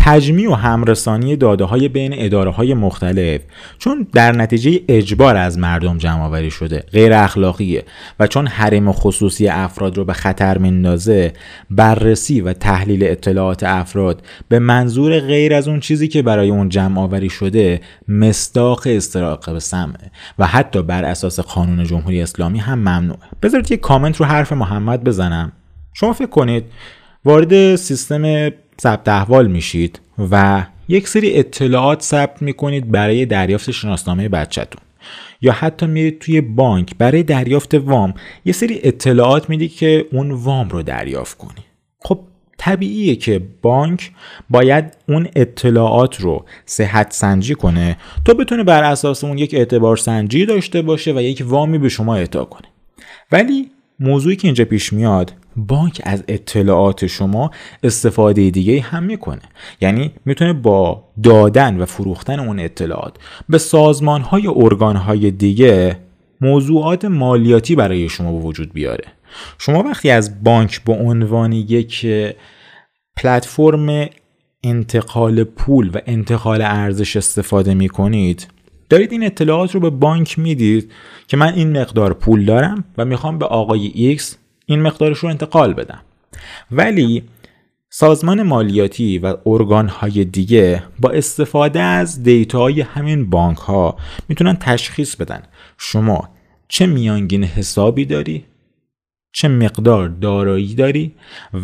تجمیع 0.00 0.50
و 0.50 0.54
همرسانی 0.54 1.36
داده 1.36 1.64
های 1.64 1.88
بین 1.88 2.14
اداره 2.14 2.50
های 2.50 2.74
مختلف 2.74 3.40
چون 3.78 4.06
در 4.12 4.32
نتیجه 4.32 4.80
اجبار 4.88 5.36
از 5.36 5.58
مردم 5.58 5.98
جمع 5.98 6.22
آوری 6.22 6.50
شده 6.50 6.84
غیر 6.92 7.12
اخلاقیه 7.12 7.84
و 8.20 8.26
چون 8.26 8.46
حریم 8.46 8.92
خصوصی 8.92 9.48
افراد 9.48 9.96
رو 9.96 10.04
به 10.04 10.12
خطر 10.12 10.58
میندازه 10.58 11.32
بررسی 11.70 12.40
و 12.40 12.52
تحلیل 12.52 13.04
اطلاعات 13.04 13.62
افراد 13.62 14.22
به 14.48 14.58
منظور 14.58 15.20
غیر 15.20 15.54
از 15.54 15.68
اون 15.68 15.80
چیزی 15.80 16.08
که 16.08 16.22
برای 16.22 16.50
اون 16.50 16.68
جمع 16.68 17.00
آوری 17.00 17.30
شده 17.30 17.80
مستاق 18.08 18.82
استراق 18.86 19.58
سمعه 19.58 20.10
و 20.38 20.46
حتی 20.46 20.82
بر 20.82 21.04
اساس 21.04 21.40
قانون 21.40 21.84
جمهوری 21.84 22.22
اسلامی 22.22 22.58
هم 22.58 22.78
ممنوعه. 22.78 23.28
بذارید 23.42 23.72
یک 23.72 23.80
کامنت 23.80 24.16
رو 24.16 24.26
حرف 24.26 24.52
محمد 24.52 25.04
بزنم. 25.04 25.52
شما 25.92 26.12
فکر 26.12 26.26
کنید 26.26 26.64
وارد 27.24 27.76
سیستم 27.76 28.50
ثبت 28.80 29.08
احوال 29.08 29.46
میشید 29.46 30.00
و 30.30 30.64
یک 30.88 31.08
سری 31.08 31.34
اطلاعات 31.34 32.02
ثبت 32.02 32.42
می‌کنید 32.42 32.90
برای 32.90 33.26
دریافت 33.26 33.70
شناسنامه 33.70 34.28
بچهتون. 34.28 34.80
یا 35.40 35.52
حتی 35.52 35.86
میرید 35.86 36.18
توی 36.18 36.40
بانک 36.40 36.94
برای 36.98 37.22
دریافت 37.22 37.74
وام 37.74 38.14
یه 38.44 38.52
سری 38.52 38.80
اطلاعات 38.82 39.50
می‌دید 39.50 39.76
که 39.76 40.06
اون 40.12 40.30
وام 40.30 40.68
رو 40.68 40.82
دریافت 40.82 41.38
کنی. 41.38 41.64
خب 42.00 42.20
طبیعیه 42.58 43.16
که 43.16 43.42
بانک 43.62 44.12
باید 44.50 44.96
اون 45.08 45.28
اطلاعات 45.36 46.20
رو 46.20 46.44
صحت 46.66 47.12
سنجی 47.12 47.54
کنه 47.54 47.96
تا 48.24 48.34
بتونه 48.34 48.64
بر 48.64 48.84
اساس 48.84 49.24
اون 49.24 49.38
یک 49.38 49.54
اعتبار 49.54 49.96
سنجی 49.96 50.46
داشته 50.46 50.82
باشه 50.82 51.12
و 51.12 51.20
یک 51.20 51.42
وامی 51.46 51.78
به 51.78 51.88
شما 51.88 52.16
اعطا 52.16 52.44
کنه. 52.44 52.68
ولی 53.32 53.70
موضوعی 54.00 54.36
که 54.36 54.48
اینجا 54.48 54.64
پیش 54.64 54.92
میاد 54.92 55.32
بانک 55.56 56.00
از 56.04 56.24
اطلاعات 56.28 57.06
شما 57.06 57.50
استفاده 57.82 58.50
دیگه 58.50 58.80
هم 58.80 59.02
می‌کنه. 59.02 59.42
یعنی 59.80 60.12
می‌تونه 60.24 60.52
با 60.52 61.04
دادن 61.22 61.80
و 61.80 61.86
فروختن 61.86 62.40
اون 62.40 62.60
اطلاعات 62.60 63.16
به 63.48 63.58
سازمان 63.58 64.20
های 64.20 64.46
ارگان 64.46 64.96
های 64.96 65.30
دیگه 65.30 65.98
موضوعات 66.40 67.04
مالیاتی 67.04 67.76
برای 67.76 68.08
شما 68.08 68.32
به 68.32 68.38
وجود 68.38 68.72
بیاره. 68.72 69.04
شما 69.58 69.82
وقتی 69.82 70.10
از 70.10 70.44
بانک 70.44 70.84
به 70.84 70.92
عنوان 70.92 71.52
یک 71.52 72.06
پلتفرم 73.16 74.06
انتقال 74.64 75.44
پول 75.44 75.90
و 75.94 76.00
انتقال 76.06 76.62
ارزش 76.62 77.16
استفاده 77.16 77.74
می 77.74 77.88
کنید 77.88 78.46
دارید 78.88 79.12
این 79.12 79.26
اطلاعات 79.26 79.74
رو 79.74 79.80
به 79.80 79.90
بانک 79.90 80.38
می‌دید 80.38 80.92
که 81.28 81.36
من 81.36 81.54
این 81.54 81.80
مقدار 81.80 82.14
پول 82.14 82.44
دارم 82.44 82.84
و 82.98 83.04
می‌خوام 83.04 83.38
به 83.38 83.46
آقای 83.46 84.18
X 84.18 84.22
این 84.66 84.82
مقدارش 84.82 85.18
رو 85.18 85.28
انتقال 85.28 85.74
بدم. 85.74 86.00
ولی 86.70 87.22
سازمان 87.90 88.42
مالیاتی 88.42 89.18
و 89.18 89.36
ارگان 89.46 89.88
های 89.88 90.24
دیگه 90.24 90.82
با 90.98 91.10
استفاده 91.10 91.80
از 91.80 92.22
دیتاهای 92.22 92.80
همین 92.80 93.30
بانک 93.30 93.58
ها 93.58 93.96
می‌تونن 94.28 94.56
تشخیص 94.56 95.16
بدن. 95.16 95.42
شما 95.78 96.28
چه 96.68 96.86
میانگین 96.86 97.44
حسابی 97.44 98.04
داری؟ 98.04 98.44
چه 99.32 99.48
مقدار 99.48 100.08
دارایی 100.08 100.74
داری 100.74 101.14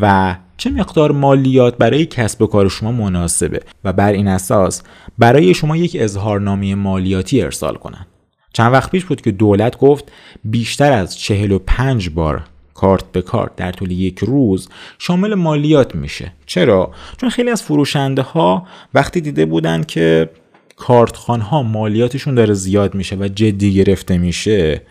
و 0.00 0.37
چه 0.56 0.71
مقدار 0.71 1.12
مالیات 1.12 1.76
برای 1.76 2.06
کسب 2.06 2.42
و 2.42 2.47
کار 2.47 2.68
شما 2.68 2.92
مناسبه 2.92 3.61
و 3.85 3.92
بر 3.92 4.12
این 4.12 4.28
اساس 4.28 4.83
برای 5.18 5.54
شما 5.54 5.76
یک 5.76 5.97
اظهارنامه 6.00 6.75
مالیاتی 6.75 7.42
ارسال 7.42 7.75
کنن. 7.75 8.06
چند 8.52 8.73
وقت 8.73 8.90
پیش 8.90 9.04
بود 9.04 9.21
که 9.21 9.30
دولت 9.30 9.78
گفت 9.78 10.12
بیشتر 10.44 10.92
از 10.92 11.18
45 11.18 12.11
بار 12.11 12.44
کارت 12.75 13.12
به 13.12 13.23
کارت 13.23 13.56
در 13.56 13.73
طول 13.73 13.90
یک 13.90 14.18
روز 14.18 14.68
شامل 14.99 15.35
مالیات 15.35 15.94
میشه. 15.94 16.33
چرا؟ 16.47 16.90
چون 17.21 17.30
خیلی 17.30 17.50
از 17.50 17.62
فروشنده 17.62 18.23
ها 18.23 18.66
وقتی 18.94 19.21
دیده 19.21 19.47
بودن 19.47 19.83
که 19.83 20.30
کارتخان 20.76 21.40
ها 21.40 21.62
مالیاتشون 21.62 22.35
داره 22.35 22.54
زیاد 22.54 22.94
میشه 22.94 23.16
و 23.16 23.28
جدی 23.28 23.75
گرفته 23.75 24.18
میشه 24.18 24.83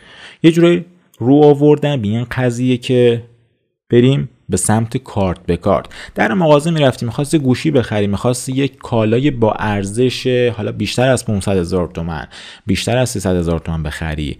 یه 0.44 0.52
جوری 0.52 0.86
رو 1.26 1.44
آوردن 1.44 2.02
به 2.02 2.08
این 2.08 2.24
قضیه 2.24 2.78
که 2.78 3.24
بریم 3.90 4.30
به 4.50 4.58
سمت 4.58 4.98
کارت 4.98 5.40
به 5.46 5.58
کارت. 5.58 5.86
در 6.16 6.34
مغازه 6.34 6.72
می‌رفتی 6.72 7.06
می‌خواستی 7.06 7.40
گوشی 7.40 7.72
بخری 7.72 8.08
می‌خواستی 8.08 8.52
یک 8.52 8.78
کالای 8.78 9.32
با 9.32 9.54
ارزش 9.54 10.28
حالا 10.58 10.72
بیشتر 10.72 11.08
از 11.10 11.26
500 11.26 11.58
هزار 11.58 11.88
تومن 11.88 12.28
بیشتر 12.66 12.98
از 12.98 13.10
300 13.10 13.36
هزار 13.36 13.60
تومن 13.60 13.84
بخری. 13.84 14.38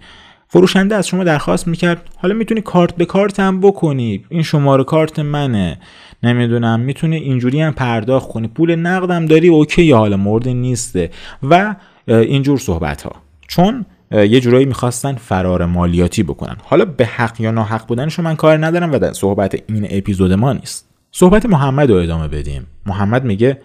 فروشنده 0.48 0.94
از 0.94 1.08
شما 1.08 1.24
درخواست 1.24 1.68
می‌کرد 1.68 2.10
حالا 2.16 2.34
می‌تونی 2.34 2.60
کارت 2.60 2.96
به 2.96 3.04
کارت 3.04 3.40
هم 3.40 3.60
بکنی. 3.60 4.24
این 4.28 4.42
شماره 4.42 4.84
کارت 4.84 5.18
منه. 5.18 5.78
نمی‌دونم 6.22 6.80
می‌تونی 6.80 7.16
اینجوری 7.16 7.60
هم 7.60 7.72
پرداخت 7.72 8.28
کنی. 8.28 8.48
پول 8.48 8.74
نقدم 8.74 9.26
داری 9.26 9.48
اوکی 9.48 9.92
حالا 9.92 10.16
مورد 10.16 10.48
نیسته. 10.48 11.10
و 11.42 11.76
اینجور 12.08 12.58
صحبت 12.58 13.02
ها 13.02 13.12
چون 13.48 13.86
یه 14.14 14.40
جورایی 14.40 14.66
می‌خواستن 14.66 15.14
فرار 15.14 15.66
مالیاتی 15.66 16.22
بکنن. 16.22 16.56
حالا 16.64 16.84
به 16.84 17.06
حق 17.06 17.40
یا 17.40 17.50
ناحق 17.50 17.86
بودنشو 17.86 18.22
من 18.22 18.36
کار 18.36 18.66
ندارم 18.66 18.92
و 18.92 18.98
در 18.98 19.12
صحبت 19.12 19.54
این 19.68 19.86
اپیزود 19.90 20.32
ما 20.32 20.52
نیست. 20.52 20.88
صحبت 21.12 21.46
محمد 21.46 21.90
رو 21.90 21.96
ادامه 21.96 22.28
بدیم. 22.28 22.66
محمد 22.86 23.24
میگه 23.24 23.58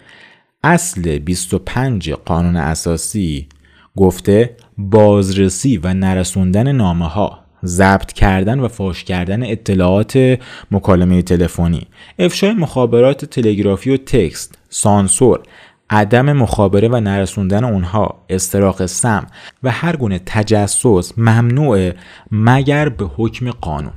اصل 0.64 1.18
25 1.18 2.10
قانون 2.10 2.56
اساسی 2.56 3.48
گفته 3.96 4.56
بازرسی 4.78 5.76
و 5.76 5.94
نرسوندن 5.94 6.72
نامه 6.72 7.08
ها 7.08 7.38
ضبط 7.64 8.12
کردن 8.12 8.60
و 8.60 8.68
فاش 8.68 9.04
کردن 9.04 9.42
اطلاعات 9.42 10.38
مکالمه 10.70 11.22
تلفنی 11.22 11.86
افشای 12.18 12.52
مخابرات 12.52 13.24
تلگرافی 13.24 13.90
و 13.90 13.96
تکست 13.96 14.58
سانسور 14.68 15.42
عدم 15.90 16.32
مخابره 16.32 16.88
و 16.88 17.00
نرسوندن 17.00 17.64
اونها 17.64 18.24
استراق 18.28 18.86
سم 18.86 19.26
و 19.62 19.70
هر 19.70 19.96
گونه 19.96 20.20
تجسس 20.26 21.18
ممنوع 21.18 21.92
مگر 22.30 22.88
به 22.88 23.04
حکم 23.16 23.50
قانون. 23.50 23.92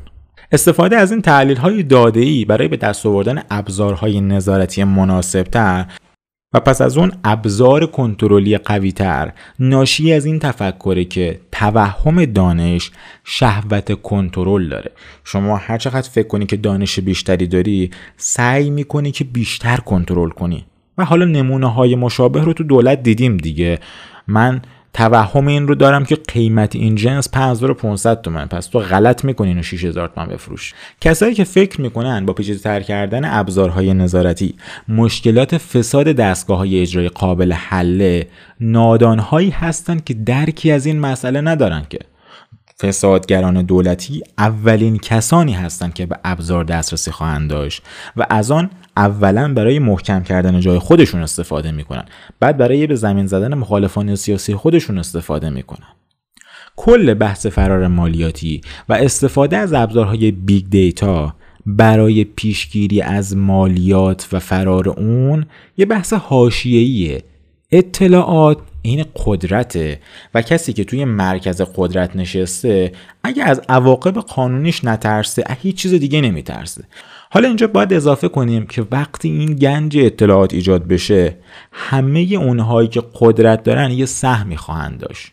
استفاده 0.52 0.96
از 0.98 1.12
این 1.12 1.22
تحلیل 1.22 1.58
های 1.58 1.84
داده 1.84 2.20
ای 2.20 2.46
برای 2.46 2.68
به 2.68 2.78
دست 2.78 3.06
آوردن 3.06 3.42
ابزارهای 3.50 4.22
نظارتی 4.22 4.84
مناسب 4.84 5.44
تر 5.44 5.86
و 6.54 6.60
پس 6.60 6.82
از 6.82 6.98
اون 6.98 7.12
ابزار 7.24 7.86
کنترلی 7.86 8.58
قوی 8.58 8.92
تر 8.92 9.34
ناشی 9.60 10.14
از 10.14 10.26
این 10.26 10.40
تفکره 10.40 11.06
که 11.06 11.40
توهم 11.52 12.26
دانش 12.26 12.92
شهوت 13.24 14.02
کنترل 14.02 14.70
داره. 14.70 14.92
شما 15.24 15.58
هر 15.58 15.78
چقدر 15.78 16.10
فکر 16.10 16.28
کنی 16.28 16.46
که 16.46 16.58
دانش 16.58 17.00
بیشتری 17.00 17.48
داری 17.48 17.92
سعی 18.18 18.70
می‌کنی 18.70 19.12
که 19.12 19.24
بیشتر 19.24 19.78
کنترل 19.78 20.30
کنی. 20.30 20.66
و 20.98 21.06
حالا 21.06 21.26
نمونه 21.26 21.74
های 21.74 21.96
مشابه 21.96 22.42
رو 22.42 22.54
تو 22.54 22.64
دولت 22.64 23.04
دیدیم 23.04 23.38
دیگه. 23.38 23.80
من 24.28 24.62
توهم 24.94 25.48
این 25.48 25.68
رو 25.68 25.76
دارم 25.76 26.06
که 26.06 26.16
قیمت 26.16 26.76
این 26.76 26.96
جنس 26.96 27.30
5500 27.30 28.22
تومن. 28.22 28.46
پس 28.46 28.68
تو 28.68 28.80
غلط 28.80 29.26
می‌کنین 29.26 29.60
و 29.60 29.62
6000 29.64 30.08
تومن 30.08 30.28
بفروش. 30.28 30.74
کسایی 31.02 31.34
که 31.34 31.44
فکر 31.44 31.82
می‌کنن 31.82 32.26
با 32.26 32.34
پیچیده 32.34 32.60
تر 32.60 32.82
کردن 32.82 33.26
ابزارهای 33.26 33.94
نظارتی 33.94 34.56
مشکلات 34.88 35.58
فساد 35.58 36.08
دستگاه 36.08 36.58
های 36.58 36.82
اجرایی 36.82 37.10
قابل 37.10 37.52
حله 37.52 38.28
نادانهایی 38.60 39.50
هستند 39.50 40.04
که 40.04 40.14
درکی 40.14 40.72
از 40.72 40.86
این 40.86 41.00
مسئله 41.00 41.42
ندارن 41.42 41.86
که. 41.90 42.00
فسادگران 42.82 43.62
دولتی 43.62 44.24
اولین 44.38 44.98
کسانی 44.98 45.54
هستند 45.54 45.94
که 45.94 46.06
به 46.06 46.20
ابزار 46.24 46.64
دسترسی 46.64 47.12
خواهند 47.12 47.50
داشت 47.50 47.84
و 48.18 48.26
از 48.30 48.52
آن 48.52 48.70
اولا 48.98 49.54
برای 49.54 49.80
محکم 49.80 50.24
کردن 50.24 50.60
جای 50.60 50.80
خودشون 50.80 51.22
استفاده 51.22 51.72
می‌کنن. 51.72 52.06
بعد 52.40 52.58
برای 52.58 52.88
به 52.88 52.96
زمین 52.96 53.28
زدن 53.28 53.54
مخالفان 53.54 54.16
سیاسی 54.16 54.56
خودشون 54.56 54.98
استفاده 54.98 55.50
می‌کنن. 55.50 55.88
کل 56.76 57.14
بحث 57.14 57.46
فرار 57.46 57.88
مالیاتی 57.88 58.62
و 58.90 58.94
استفاده 58.94 59.58
از 59.58 59.74
ابزارهای 59.74 60.32
big 60.32 60.66
data 60.70 61.36
برای 61.66 62.24
پیشگیری 62.24 63.02
از 63.02 63.38
مالیات 63.38 64.28
و 64.32 64.40
فرار 64.40 64.90
اون 64.90 65.46
یه 65.78 65.86
بحث 65.86 66.14
حاشیه‌ایه. 66.14 67.24
اطلاعات 67.72 68.58
این 68.82 69.06
قدرته 69.26 70.00
و 70.34 70.42
کسی 70.42 70.74
که 70.74 70.84
توی 70.84 71.06
مرکز 71.06 71.62
قدرت 71.76 72.16
نشسته 72.16 72.92
اگه 73.24 73.44
از 73.44 73.62
عواقب 73.70 74.14
قانونیش 74.14 74.86
نترسه 74.86 75.44
هیچ 75.62 75.76
چیز 75.76 75.94
دیگه 75.94 76.22
نمیترسه. 76.22 76.84
حالا 77.34 77.48
اینجا 77.48 77.68
باید 77.68 77.94
اضافه 77.94 78.28
کنیم 78.28 78.66
که 78.66 78.86
وقتی 78.92 79.30
این 79.30 79.56
گنج 79.56 79.98
اطلاعات 79.98 80.54
ایجاد 80.54 80.88
بشه 80.88 81.38
همه 81.72 82.20
اونهایی 82.20 82.88
که 82.88 83.04
قدرت 83.20 83.64
دارن 83.64 83.92
یه 83.92 84.06
سهمی 84.06 84.58
خواهند 84.58 85.00
داشت. 85.00 85.32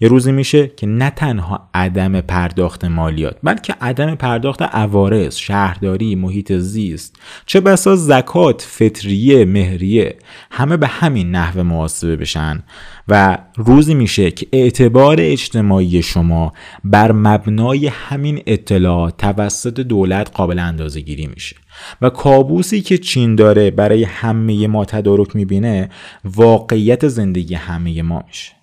یه 0.00 0.08
روزی 0.08 0.32
میشه 0.32 0.68
که 0.68 0.86
نه 0.86 1.10
تنها 1.10 1.70
عدم 1.74 2.20
پرداخت 2.20 2.84
مالیات 2.84 3.36
بلکه 3.42 3.74
عدم 3.80 4.14
پرداخت 4.14 4.62
عوارض 4.62 5.36
شهرداری 5.36 6.14
محیط 6.14 6.52
زیست 6.52 7.16
چه 7.46 7.60
بسا 7.60 7.96
زکات 7.96 8.62
فطریه 8.62 9.44
مهریه 9.44 10.18
همه 10.50 10.76
به 10.76 10.86
همین 10.86 11.30
نحوه 11.30 11.62
محاسبه 11.62 12.16
بشن. 12.16 12.62
و 13.08 13.38
روزی 13.56 13.94
میشه 13.94 14.30
که 14.30 14.46
اعتبار 14.52 15.16
اجتماعی 15.20 16.02
شما 16.02 16.52
بر 16.84 17.12
مبنای 17.12 17.86
همین 17.86 18.42
اطلاعات 18.46 19.16
توسط 19.16 19.80
دولت 19.80 20.30
قابل 20.34 20.58
اندازه 20.58 21.00
گیری 21.00 21.26
میشه. 21.26 21.56
و 22.02 22.10
کابوسی 22.10 22.80
که 22.80 22.98
چین 22.98 23.34
داره 23.34 23.70
برای 23.70 24.04
همه 24.04 24.66
ما 24.66 24.84
تدارک 24.84 25.36
می‌بینه 25.36 25.90
واقعیت 26.24 27.08
زندگی 27.08 27.54
همه 27.54 28.02
ما 28.02 28.22
میشه. 28.26 28.57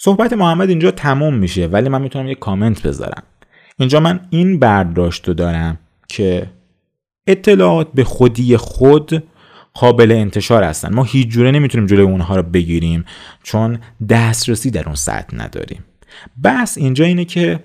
صحبت 0.00 0.32
محمد 0.32 0.68
اینجا 0.68 0.90
تموم 0.90 1.34
میشه 1.34 1.66
ولی 1.66 1.88
من 1.88 2.02
می‌تونم 2.02 2.28
یه 2.28 2.34
کامنت 2.34 2.86
بذارم. 2.86 3.22
اینجا 3.78 4.00
من 4.00 4.20
این 4.30 4.58
برداشت 4.58 5.28
رو 5.28 5.34
دارم 5.34 5.78
که 6.08 6.46
اطلاعات 7.26 7.88
به 7.94 8.04
خودی 8.04 8.56
خود 8.56 9.22
قابل 9.74 10.12
انتشار 10.12 10.62
هستن. 10.62 10.94
ما 10.94 11.04
هیچ 11.04 11.28
جوره 11.28 11.50
نمی‌تونیم 11.50 11.86
جلوی 11.86 12.02
اونها 12.02 12.36
رو 12.36 12.42
بگیریم 12.42 13.04
چون 13.42 13.78
دسترسی 14.08 14.70
در 14.70 14.86
اون 14.86 14.94
سطح 14.94 15.36
نداریم. 15.36 15.84
بس 16.44 16.78
اینجا 16.78 17.04
اینه 17.04 17.24
که 17.24 17.60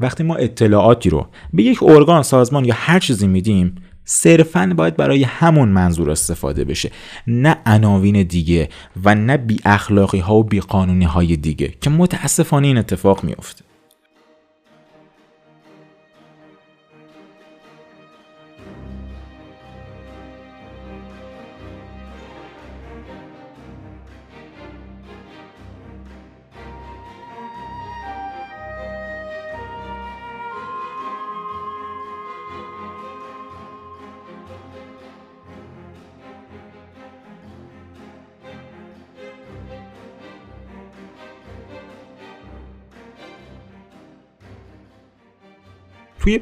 وقتی 0.00 0.22
ما 0.22 0.36
اطلاعاتی 0.36 1.10
رو 1.10 1.26
به 1.52 1.62
یک 1.62 1.82
ارگان 1.82 2.22
سازمان 2.22 2.64
یا 2.64 2.74
هر 2.76 2.98
چیزی 2.98 3.26
میدیم 3.26 3.74
صرفا 4.10 4.72
باید 4.76 4.96
برای 4.96 5.24
همون 5.24 5.68
منظور 5.68 6.10
استفاده 6.10 6.64
بشه. 6.64 6.90
نه 7.26 7.56
عناوین 7.66 8.22
دیگه 8.22 8.68
و 9.04 9.14
نه 9.14 9.36
بی 9.36 9.60
اخلاقی 9.64 10.18
ها 10.18 10.34
و 10.34 10.44
بی 10.44 10.60
قانونی 10.60 11.04
های 11.04 11.36
دیگه 11.36 11.74
که 11.80 11.90
متاسفانه 11.90 12.66
این 12.66 12.78
اتفاق 12.78 13.24
میافته. 13.24 13.67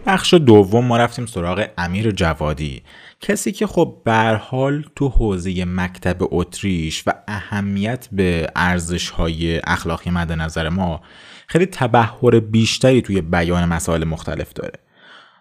بخش 0.06 0.34
دوم 0.34 0.84
ما 0.84 0.96
رفتیم 0.96 1.26
سراغ 1.26 1.66
امیر 1.78 2.10
جوادی. 2.10 2.82
کسی 3.20 3.52
که 3.52 3.66
خب 3.66 4.08
حال 4.40 4.84
تو 4.96 5.08
حوزه 5.08 5.64
مکتب 5.64 6.16
اتریش 6.20 7.02
و 7.06 7.12
اهمیت 7.28 8.08
به 8.12 8.46
ارزش 8.56 9.10
های 9.10 9.60
اخلاقی 9.64 10.10
مد 10.10 10.32
نظر 10.32 10.68
ما 10.68 11.00
خیلی 11.46 11.66
تبهر 11.66 12.40
بیشتری 12.40 13.02
توی 13.02 13.20
بیان 13.20 13.64
مسائل 13.64 14.04
مختلف 14.04 14.52
داره. 14.52 14.78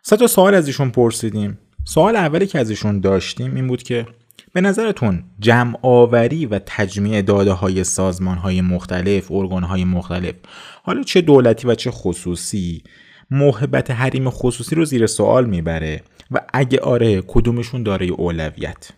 سه 0.01 0.17
تا 0.17 0.27
سوال 0.27 0.55
از 0.55 0.67
ایشون 0.67 0.89
پرسیدیم. 0.89 1.57
سوال 1.83 2.15
اولی 2.15 2.47
که 2.47 2.59
از 2.59 2.69
ایشون 2.69 2.99
داشتیم 2.99 3.55
این 3.55 3.67
بود 3.67 3.83
که 3.83 4.05
به 4.53 4.61
نظرتون 4.61 5.23
جمع 5.39 5.79
آوری 5.81 6.45
و 6.45 6.59
تجمیع 6.65 7.21
داده 7.21 7.51
های 7.51 7.83
سازمان 7.83 8.37
های 8.37 8.61
مختلف 8.61 9.31
ارگان 9.31 9.63
های 9.63 9.83
مختلف 9.83 10.35
حالا 10.83 11.03
چه 11.03 11.21
دولتی 11.21 11.67
و 11.67 11.75
چه 11.75 11.91
خصوصی 11.91 12.83
محبت 13.31 13.91
حریم 13.91 14.29
خصوصی 14.29 14.75
رو 14.75 14.85
زیر 14.85 15.05
سوال 15.05 15.45
می‌بره 15.45 16.01
و 16.31 16.41
اگه 16.53 16.79
آره 16.79 17.21
کدومشون 17.21 17.83
داره 17.83 18.05
اولویت؟ 18.05 18.89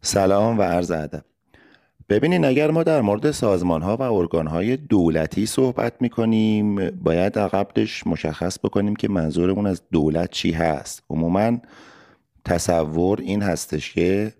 سلام 0.00 0.58
و 0.58 0.62
عرض 0.62 0.90
ادب. 0.90 1.24
ببینین 2.08 2.44
اگر 2.44 2.70
ما 2.70 2.82
در 2.82 3.00
مورد 3.00 3.30
سازمان 3.30 3.82
ها 3.82 3.96
و 3.96 4.02
ارگان 4.02 4.46
های 4.46 4.76
دولتی 4.76 5.46
صحبت 5.46 5.92
می‌کنیم 6.00 6.90
باید 6.90 7.32
قبلش 7.32 8.06
مشخص 8.06 8.58
بکنیم 8.58 8.96
که 8.96 9.08
منظورمون 9.08 9.66
از 9.66 9.82
دولت 9.92 10.30
چی 10.30 10.52
هست. 10.52 11.02
عموما 11.10 11.58
تصور 12.44 13.20
این 13.20 13.42
هستش 13.42 13.92
که 13.92 14.32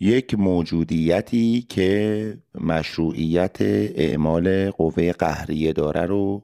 یک 0.00 0.34
موجودیتی 0.34 1.66
که 1.68 2.38
مشروعیت 2.60 3.56
اعمال 3.60 4.70
قوه 4.70 5.12
قهریه 5.12 5.72
داره 5.72 6.06
رو 6.06 6.42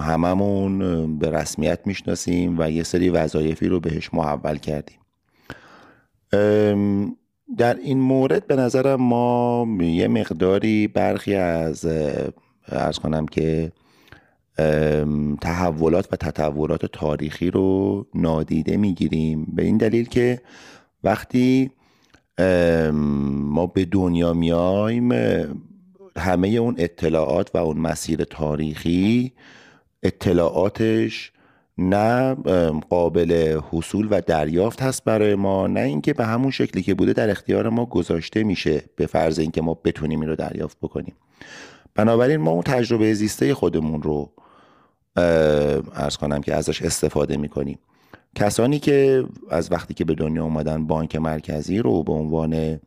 هممون 0.00 1.18
به 1.18 1.30
رسمیت 1.30 1.80
می‌شناسیم 1.84 2.56
و 2.58 2.70
یه 2.70 2.82
سری 2.82 3.08
وظایفی 3.08 3.68
رو 3.68 3.80
بهش 3.80 4.14
محول 4.14 4.56
کردیم. 4.56 4.98
در 7.58 7.74
این 7.74 8.00
مورد 8.00 8.46
به 8.46 8.56
نظرم 8.56 9.02
ما 9.02 9.66
یه 9.80 10.08
مقداری 10.08 10.88
برخی 10.88 11.34
از 11.34 11.86
ارز 12.68 12.98
کنم 12.98 13.26
که 13.26 13.72
تحولات 15.40 16.08
و 16.12 16.16
تطورات 16.16 16.86
تاریخی 16.86 17.50
رو 17.50 18.06
نادیده 18.14 18.76
می‌گیریم. 18.76 19.52
به 19.54 19.62
این 19.62 19.76
دلیل 19.76 20.08
که 20.08 20.40
وقتی 21.04 21.70
ما 23.32 23.66
به 23.66 23.84
دنیا 23.84 24.32
میایم 24.32 25.08
همه 26.18 26.48
اون 26.48 26.74
اطلاعات 26.78 27.50
و 27.54 27.58
اون 27.58 27.78
مسیر 27.78 28.24
تاریخی 28.24 29.32
اطلاعاتش 30.02 31.32
نه 31.78 32.34
قابل 32.90 33.60
حصول 33.70 34.08
و 34.10 34.20
دریافت 34.20 34.82
هست 34.82 35.04
برای 35.04 35.34
ما 35.34 35.66
نه 35.66 35.80
اینکه 35.80 36.12
به 36.12 36.26
همون 36.26 36.50
شکلی 36.50 36.82
که 36.82 36.94
بوده 36.94 37.12
در 37.12 37.30
اختیار 37.30 37.68
ما 37.68 37.86
گذاشته 37.86 38.44
میشه 38.44 38.82
به 38.96 39.06
فرض 39.06 39.38
اینکه 39.38 39.62
ما 39.62 39.74
بتونیم 39.74 40.20
این 40.20 40.28
رو 40.28 40.36
دریافت 40.36 40.78
بکنیم. 40.82 41.14
بنابراین 41.94 42.36
ما 42.36 42.50
اون 42.50 42.62
تجربه 42.62 43.14
زیسته 43.14 43.54
خودمون 43.54 44.02
رو 44.02 44.32
ارز 45.94 46.16
کنم 46.16 46.40
که 46.40 46.54
ازش 46.54 46.82
استفاده 46.82 47.36
می‌کنیم. 47.36 47.78
کسانی 48.34 48.78
که 48.78 49.24
از 49.50 49.72
وقتی 49.72 49.94
که 49.94 50.04
به 50.04 50.14
دنیا 50.14 50.44
اومدن 50.44 50.86
بانک 50.86 51.16
مرکزی 51.16 51.78
رو 51.78 52.02
به 52.02 52.12
عنوان 52.12 52.80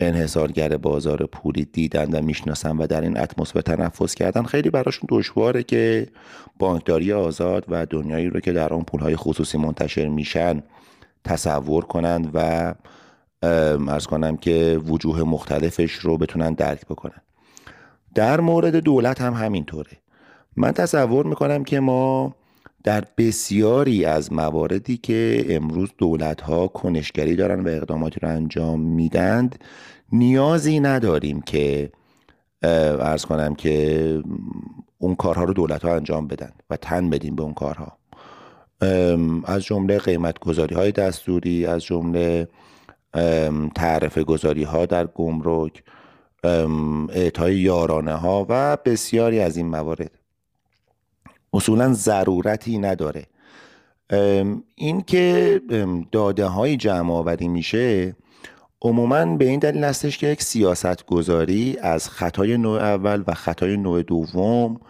انحصارگر 0.00 0.76
بازار 0.76 1.26
پولی 1.26 1.64
دیدن 1.64 2.18
و 2.18 2.22
می‌شناسن 2.22 2.76
و 2.76 2.86
در 2.86 3.00
این 3.00 3.18
اتمسفر 3.18 3.60
تنفس 3.60 4.14
کردن 4.14 4.42
خیلی 4.42 4.70
براشون 4.70 5.06
دشواره 5.08 5.62
که 5.62 6.08
بانکداری 6.58 7.12
آزاد 7.12 7.64
و 7.68 7.86
دنیایی 7.86 8.26
رو 8.26 8.40
که 8.40 8.52
در 8.52 8.72
آن 8.72 8.82
پولهای 8.82 9.16
خصوصی 9.16 9.58
منتشر 9.58 10.08
میشن 10.08 10.62
تصور 11.24 11.84
کنند 11.84 12.30
و 12.34 12.74
ارز 13.42 14.06
کنم 14.06 14.36
که 14.36 14.80
وجوه 14.86 15.22
مختلفش 15.22 15.92
رو 15.92 16.18
بتونن 16.18 16.52
درک 16.52 16.86
بکنن. 16.86 17.22
در 18.14 18.40
مورد 18.40 18.76
دولت 18.76 19.20
هم 19.20 19.32
همینطوره. 19.32 19.90
من 20.56 20.72
تصور 20.72 21.26
می‌کنم 21.26 21.64
که 21.64 21.80
ما 21.80 22.34
در 22.84 23.04
بسیاری 23.18 24.04
از 24.04 24.32
مواردی 24.32 24.96
که 24.96 25.46
امروز 25.48 25.90
دولت 25.98 26.40
ها 26.40 26.68
کنشگری 26.68 27.36
دارن 27.36 27.60
و 27.60 27.68
اقداماتی 27.68 28.20
رو 28.20 28.28
انجام 28.28 28.80
میدند 28.80 29.64
نیازی 30.12 30.80
نداریم 30.80 31.40
که 31.40 31.92
ارز 32.62 33.24
کنم 33.24 33.54
که 33.54 34.22
اون 34.98 35.14
کارها 35.14 35.44
رو 35.44 35.52
دولت 35.52 35.84
ها 35.84 35.94
انجام 35.94 36.26
بدن 36.26 36.52
و 36.70 36.76
تن 36.76 37.10
بدیم 37.10 37.36
به 37.36 37.42
اون 37.42 37.54
کارها. 37.54 37.98
از 39.44 39.62
جمله 39.62 39.98
قیمت 39.98 40.38
گذاری 40.38 40.74
های 40.74 40.92
دستوری 40.92 41.66
از 41.66 41.84
جمله 41.84 42.48
تعرفه 43.74 44.24
گذاری 44.24 44.62
ها 44.62 44.86
در 44.86 45.06
گمرک 45.06 45.82
اعطای 47.08 47.56
یارانه 47.56 48.14
ها 48.14 48.46
و 48.48 48.76
بسیاری 48.84 49.40
از 49.40 49.56
این 49.56 49.66
موارد. 49.66 50.23
اصولا 51.54 51.92
ضرورتی 51.92 52.78
نداره. 52.78 53.26
این 54.74 55.00
که 55.00 55.60
داده 56.12 56.44
های 56.44 56.76
جمع 56.76 57.12
آوری 57.12 57.48
میشه 57.48 58.16
عموما 58.82 59.36
به 59.36 59.44
این 59.44 59.58
دلیل 59.58 59.84
هستش 59.84 60.18
که 60.18 60.26
یک 60.26 60.42
سیاست 60.42 61.06
گذاری 61.06 61.76
از 61.82 62.08
خطای 62.08 62.56
نوع 62.56 62.80
اول 62.80 63.24
و 63.26 63.34
خطای 63.34 63.76
نوع 63.76 64.02
دوم 64.02 64.80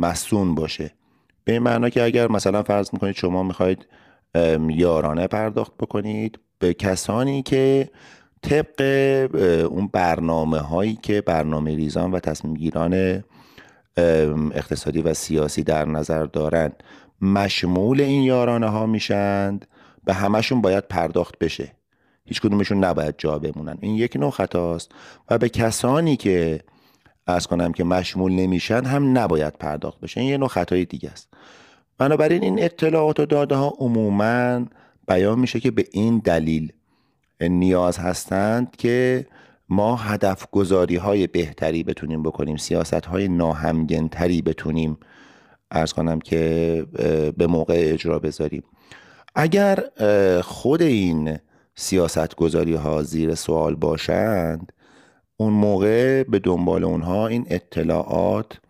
مسون 0.00 0.54
باشه. 0.54 0.90
به 1.44 1.52
این 1.52 1.62
معنا 1.62 1.88
که 1.88 2.02
اگر 2.02 2.30
مثلا 2.30 2.62
فرض 2.62 2.88
می‌کنید 2.92 3.14
شما 3.14 3.42
می‌خواید 3.42 3.86
یارانه 4.68 5.26
پرداخت 5.26 5.72
بکنید 5.80 6.38
به 6.58 6.74
کسانی 6.74 7.42
که 7.42 7.90
طبق 8.42 8.80
اون 9.70 9.88
برنامه 9.92 10.58
هایی 10.58 10.98
که 11.02 11.20
برنامه 11.20 11.76
ریزان 11.76 12.12
و 12.12 12.18
تصمیم 12.18 12.54
گیران 12.54 13.24
اقتصادی 13.96 15.02
و 15.02 15.14
سیاسی 15.14 15.62
در 15.62 15.84
نظر 15.84 16.24
دارند 16.24 16.82
مشمول 17.20 18.00
این 18.00 18.22
یارانه 18.22 18.68
ها 18.68 18.86
میشند. 18.86 19.66
به 20.04 20.14
همشون 20.14 20.60
باید 20.60 20.88
پرداخت 20.88 21.38
بشه. 21.38 21.72
هیچ 22.24 22.40
کدومشون 22.40 22.84
نباید 22.84 23.14
جا 23.18 23.38
بمونن. 23.38 23.78
این 23.80 23.94
یک 23.94 24.16
نوع 24.16 24.30
خطاست. 24.30 24.92
و 25.30 25.38
به 25.38 25.48
کسانی 25.48 26.16
که 26.16 26.60
از 27.26 27.46
کنم 27.46 27.72
که 27.72 27.84
مشمول 27.84 28.32
نمیشن 28.32 28.84
هم 28.84 29.18
نباید 29.18 29.52
پرداخت 29.58 30.00
بشه. 30.00 30.20
این 30.20 30.30
یه 30.30 30.36
نوع 30.36 30.48
خطای 30.48 30.84
دیگه 30.84 31.10
است. 31.10 31.28
بنابراین 31.98 32.42
این 32.42 32.62
اطلاعات 32.62 33.20
و 33.20 33.26
داده 33.26 33.54
ها 33.54 33.74
عموما 33.78 34.66
بیان 35.08 35.38
میشه 35.38 35.60
که 35.60 35.70
به 35.70 35.84
این 35.92 36.18
دلیل 36.18 36.72
نیاز 37.40 37.98
هستند 37.98 38.76
که 38.76 39.26
ما 39.72 39.96
هدف 39.96 40.46
گذاری 40.50 40.96
های 40.96 41.26
بهتری 41.26 41.82
بتونیم 41.82 42.22
بکنیم 42.22 42.56
سیاست 42.56 43.06
های 43.06 43.28
ناهمگنتری 43.28 44.42
بتونیم 44.42 44.98
ارز 45.70 45.92
کنم 45.92 46.18
که 46.18 46.86
به 47.36 47.46
موقع 47.46 47.74
اجرا 47.76 48.18
بذاریم. 48.18 48.62
اگر 49.34 49.84
خود 50.42 50.82
این 50.82 51.38
سیاست 51.74 52.36
گذاری 52.36 52.74
ها 52.74 53.02
زیر 53.02 53.34
سوال 53.34 53.74
باشند 53.74 54.72
اون 55.36 55.52
موقع 55.52 56.22
به 56.22 56.38
دنبال 56.38 56.84
اونها 56.84 57.26
این 57.26 57.46
اطلاعات 57.50 58.60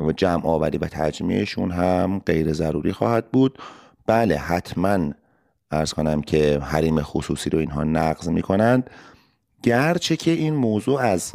و 0.00 0.12
جمع 0.12 0.46
آوری 0.46 0.78
و 0.78 0.86
تجمیعشون 0.86 1.70
هم 1.70 2.22
غیر 2.26 2.52
ضروری 2.52 2.92
خواهد 2.92 3.30
بود. 3.30 3.58
بله 4.06 4.36
حتما 4.36 5.12
ارز 5.70 5.92
کنم 5.92 6.22
که 6.22 6.58
حریم 6.62 7.02
خصوصی 7.02 7.50
رو 7.50 7.58
اینها 7.58 7.84
نقض 7.84 8.28
می 8.28 8.42
کنند 8.42 8.90
گرچه 9.64 10.16
که 10.16 10.30
این 10.30 10.54
موضوع 10.54 11.00
از 11.00 11.32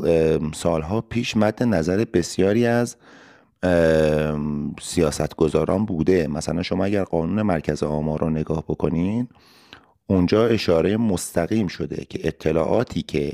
سالها 0.54 1.02
پیش 1.02 1.38
مد 1.38 1.63
نظر 1.63 2.06
بسیاری 2.13 2.65
از 2.65 2.96
سیاست 4.82 5.36
گذاران 5.36 5.86
بوده. 5.86 6.28
مثلا 6.28 6.63
شما 6.63 6.86
اگر 6.86 7.04
قانون 7.04 7.42
مرکز 7.42 7.84
آمار 7.84 8.20
رو 8.20 8.30
نگاه 8.30 8.63
بکنین 8.68 9.28
اونجا 10.08 10.48
اشاره 10.48 10.98
مستقیم 10.98 11.68
شده 11.68 12.06
که 12.10 12.28
اطلاعاتی 12.28 13.02
که 13.02 13.32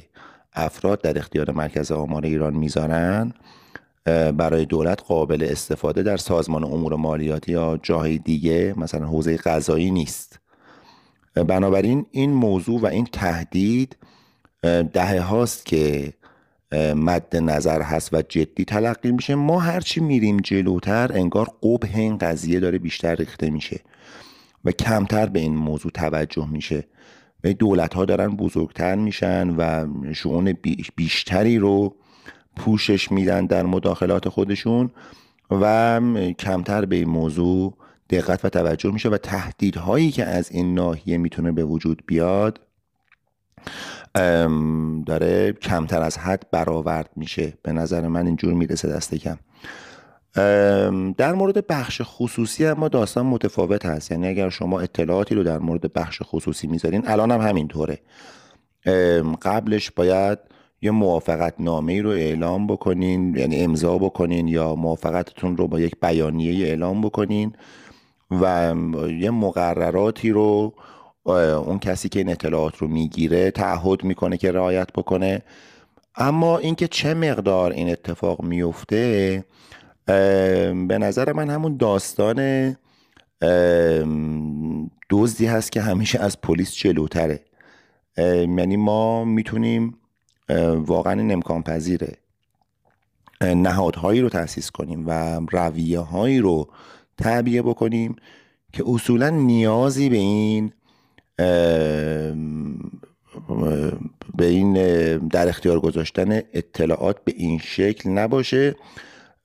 افراد 0.54 1.02
در 1.02 1.18
اختیار 1.18 1.52
مرکز 1.52 1.92
آمار 1.92 2.26
ایران 2.26 2.54
می‌ذارن 2.54 3.34
برای 4.38 4.66
دولت 4.66 5.04
قابل 5.08 5.48
استفاده 5.52 6.04
در 6.04 6.18
سازمان 6.18 6.64
امور 6.64 6.96
مالیاتی 6.96 7.52
یا 7.52 7.80
جاهای 7.84 8.18
دیگه 8.18 8.74
مثلا 8.78 9.06
حوزه 9.06 9.38
قضایی 9.38 9.92
نیست. 9.92 10.40
بنابراین 11.36 12.06
این 12.12 12.34
موضوع 12.34 12.82
و 12.82 12.86
این 12.86 13.06
تهدید 13.06 13.98
دهه 14.94 15.20
هاست 15.20 15.66
که 15.66 16.14
مد 16.96 17.36
نظر 17.36 17.82
هست 17.82 18.14
و 18.14 18.22
جدی 18.22 18.66
تلقی 18.66 19.12
میشه. 19.12 19.36
ما 19.36 19.60
هرچی 19.60 20.00
میریم 20.00 20.38
جلوتر 20.38 21.12
انگار 21.14 21.50
قبه 21.64 21.90
این 21.96 22.18
قضیه 22.18 22.60
داره 22.60 22.78
بیشتر 22.78 23.16
ریخته 23.16 23.50
میشه 23.50 23.80
و 24.66 24.72
کمتر 24.72 25.26
به 25.26 25.40
این 25.40 25.56
موضوع 25.56 25.92
توجه 25.92 26.50
میشه. 26.50 26.88
و 27.44 27.54
دولت 27.54 27.94
ها 27.94 28.06
دارن 28.06 28.28
بزرگتر 28.28 28.96
میشن 28.96 29.50
و 29.50 29.88
شعون 30.14 30.58
بیشتری 30.96 31.58
رو 31.58 31.96
پوشش 32.56 33.12
میدن 33.12 33.46
در 33.46 33.64
مداخلات 33.64 34.30
خودشون 34.30 34.92
و 35.52 36.02
کمتر 36.40 36.86
به 36.86 36.96
این 36.96 37.10
موضوع 37.10 37.78
دقت 38.10 38.46
و 38.46 38.50
توجه 38.50 38.92
میشه 38.92 39.10
و 39.10 39.18
تهدیدهایی 39.18 40.12
که 40.12 40.26
از 40.26 40.52
این 40.52 40.74
ناحیه 40.74 41.18
می‌تونه 41.18 41.52
به 41.52 41.64
وجود 41.64 42.04
بیاد 42.08 42.60
داره 45.06 45.54
کمتر 45.54 46.02
از 46.02 46.18
حد 46.18 46.44
برآورد 46.52 47.10
میشه. 47.16 47.54
به 47.64 47.72
نظر 47.72 48.08
من 48.08 48.26
اینجور 48.26 48.54
می‌رسه 48.54 48.88
دست 48.88 49.16
کم. 49.16 49.38
در 51.18 51.34
مورد 51.34 51.68
بخش 51.68 52.02
خصوصی 52.04 52.66
اما 52.66 52.88
داستان 52.88 53.26
متفاوت 53.26 53.86
هست. 53.86 54.12
یعنی 54.12 54.28
اگر 54.28 54.50
شما 54.50 54.80
اطلاعاتی 54.80 55.36
رو 55.36 55.44
در 55.44 55.58
مورد 55.58 55.94
بخش 55.94 56.22
خصوصی 56.24 56.68
می‌ذارین 56.68 57.08
الان 57.08 57.32
هم 57.32 57.42
همینطوره. 57.42 58.00
قبلش 59.42 59.92
باید 59.92 60.40
یه 60.82 60.92
موافقت 60.92 61.54
نامه 61.60 62.02
رو 62.02 62.10
اعلام 62.10 62.68
بکنین 62.68 63.36
یعنی 63.36 63.64
امضا 63.64 63.98
بکنین 63.98 64.48
یا 64.48 64.76
موافقتتون 64.76 65.58
رو 65.58 65.68
با 65.68 65.80
یک 65.80 65.96
بیانیه 66.02 66.68
اعلام 66.68 67.02
بکنین 67.02 67.54
و 68.32 68.74
یه 69.20 69.30
مقرراتی 69.32 70.30
رو 70.30 70.74
اون 71.26 71.80
کسی 71.80 72.10
که 72.10 72.20
این 72.20 72.30
اطلاعات 72.30 72.78
رو 72.78 72.88
می‌گیره 72.88 73.52
تعهد 73.52 74.04
می‌کنه 74.04 74.38
که 74.38 74.52
رعایت 74.52 74.94
بکنه. 74.94 75.42
اما 76.16 76.58
اینکه 76.58 76.88
چه 76.88 77.14
مقدار 77.14 77.72
این 77.72 77.90
اتفاق 77.90 78.42
میفته 78.42 79.44
به 80.88 80.98
نظر 81.02 81.34
من 81.34 81.50
همون 81.50 81.78
داستان 81.78 82.70
دزدی 85.10 85.46
هست 85.46 85.72
که 85.72 85.82
همیشه 85.82 86.20
از 86.20 86.42
پلیس 86.42 86.76
جلوتره. 86.76 87.40
یعنی 88.18 88.78
ما 88.78 89.26
می‌تونیم 89.26 89.98
واقعا 90.76 91.14
این 91.14 91.32
امکان 91.32 91.64
پذیره 91.64 92.18
نهادهایی 93.42 94.22
رو 94.22 94.30
تأسیس 94.30 94.72
کنیم 94.72 95.08
و 95.08 95.42
رویه 95.52 96.00
هایی 96.00 96.40
رو 96.40 96.70
تعبیه 97.18 97.62
بکنیم 97.62 98.16
که 98.74 98.84
اصولا 98.88 99.30
نیازی 99.30 100.10
به 100.10 100.18
این 100.18 100.72
به 104.38 104.46
این 104.46 104.74
در 105.18 105.48
اختیار 105.50 105.80
گذاشتن 105.80 106.32
اطلاعات 106.32 107.18
به 107.24 107.34
این 107.36 107.60
شکل 107.60 108.10
نباشه 108.10 108.76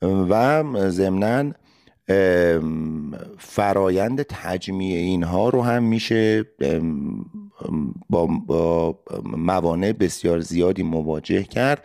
و 0.03 0.64
ضمنا 0.88 1.53
فرایند 3.38 4.22
تجمیع 4.22 4.96
اینها 4.96 5.48
رو 5.48 5.62
هم 5.62 5.83
میشه 5.83 6.44
با, 8.11 8.26
با 8.46 8.98
موانع 9.24 9.92
بسیار 9.92 10.40
زیادی 10.40 10.83
مواجه 10.83 11.42
کرد 11.42 11.85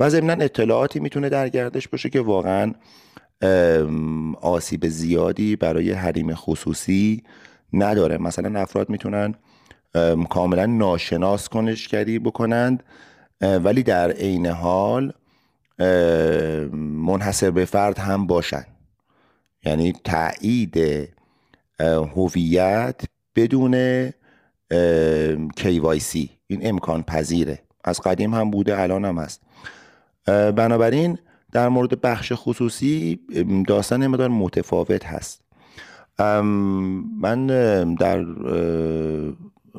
و 0.00 0.10
ضمنا 0.10 0.44
اطلاعاتی 0.44 1.00
می‌تونه 1.00 1.28
در 1.28 1.48
گردش 1.48 1.88
باشه 1.88 2.10
که 2.10 2.20
واقعا 2.20 2.74
آسیب 4.40 4.88
زیادی 4.88 5.56
برای 5.56 5.92
حریم 5.92 6.34
خصوصی 6.34 7.22
نداره. 7.72 8.18
مثلا 8.18 8.60
افراد 8.60 8.90
می‌تونن 8.90 9.34
کاملا 10.30 10.66
ناشناس 10.66 11.48
کنشگری 11.48 12.18
بکنند. 12.18 12.82
ولی 13.40 13.82
در 13.82 14.10
عین 14.10 14.46
حال 14.46 15.12
منحصر 17.06 17.50
به 17.50 17.64
فرد 17.64 17.98
هم 17.98 18.26
باشن. 18.26 18.64
یعنی 19.64 19.92
تایید 20.04 20.76
هویت 22.16 23.00
بدون 23.36 24.08
KYC 25.60 26.28
این 26.46 26.60
امکان 26.62 27.02
پذیره. 27.02 27.58
از 27.84 28.00
قدیم 28.00 28.34
هم 28.34 28.50
بوده 28.50 28.80
الان 28.80 29.04
هم 29.04 29.18
هست. 29.18 29.42
بنابراین 30.26 31.18
در 31.52 31.68
مورد 31.68 32.00
بخش 32.00 32.32
خصوصی 32.34 33.20
داستان 33.68 34.06
مدار 34.06 34.28
متفاوت 34.28 35.06
هست. 35.06 35.42
من 37.20 37.46
در 37.94 38.24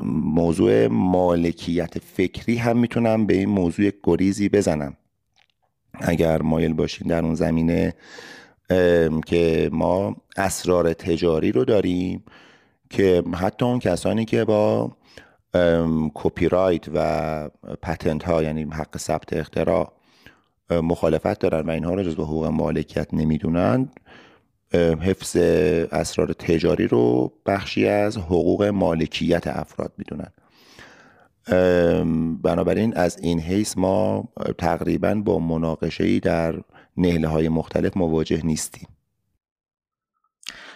موضوع 0.04 0.88
مالکیت 0.88 2.00
فکری 2.00 2.56
هم 2.56 2.78
می‌تونم 2.78 3.26
به 3.26 3.34
این 3.34 3.50
موضوع 3.50 3.92
گریزی 4.04 4.50
بزنم. 4.50 4.98
اگر 5.94 6.42
مایل 6.42 6.74
باشین 6.74 7.08
در 7.08 7.26
اون 7.26 7.36
زمینه 7.36 7.94
که 9.26 9.70
ما 9.74 10.16
اسرار 10.38 10.94
تجاری 10.94 11.52
رو 11.52 11.66
داریم 11.66 12.24
که 12.90 13.24
حتی 13.34 13.66
اون 13.66 13.80
کسانی 13.80 14.26
که 14.26 14.44
با 14.46 14.92
کپی 16.14 16.50
رایت 16.50 16.86
و 16.94 17.50
پتنت 17.82 18.24
ها 18.24 18.44
یعنی 18.44 18.64
حق 18.64 18.98
ثبت 18.98 19.34
اختراع 19.34 19.94
مخالفت 20.70 21.40
دارن 21.40 21.68
و 21.68 21.70
اینها 21.70 21.94
رو 21.94 22.04
جزو 22.04 22.24
حقوق 22.24 22.46
مالکیت 22.46 23.14
نمی‌دونن 23.14 23.90
حفظ 24.74 25.36
اسرار 25.92 26.34
تجاری 26.34 26.88
رو 26.88 27.34
بخشی 27.46 27.88
از 27.88 28.18
حقوق 28.18 28.64
مالکیت 28.64 29.48
افراد 29.48 29.94
می‌دونن. 29.98 30.32
بنابراین 32.42 32.94
از 32.98 33.18
این 33.22 33.40
حیث 33.40 33.78
ما 33.78 34.30
تقریبا 34.58 35.16
با 35.16 35.40
مناقشه 35.40 36.20
در 36.20 36.56
نهله 36.98 37.28
های 37.28 37.50
مختلف 37.50 37.98
مواجه 37.98 38.42
نیستیم. 38.44 38.88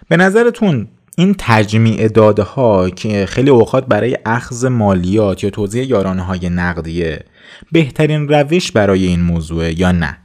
به 0.09 0.17
نظرتون 0.17 0.87
این 1.17 1.35
تجمیع 1.37 2.07
داده 2.07 2.43
ها 2.43 2.89
که 2.89 3.25
خیلی 3.25 3.49
اوقات 3.49 3.85
برای 3.85 4.17
اخذ 4.25 4.65
مالیات 4.65 5.43
یا 5.43 5.49
توضیح 5.49 5.83
یارانه 5.85 6.21
های 6.21 6.49
نقدیه 6.49 7.25
بهترین 7.71 8.27
روش 8.27 8.71
برای 8.71 9.05
این 9.05 9.21
موضوع 9.21 9.79
یا 9.79 9.91
نه؟ 9.91 10.17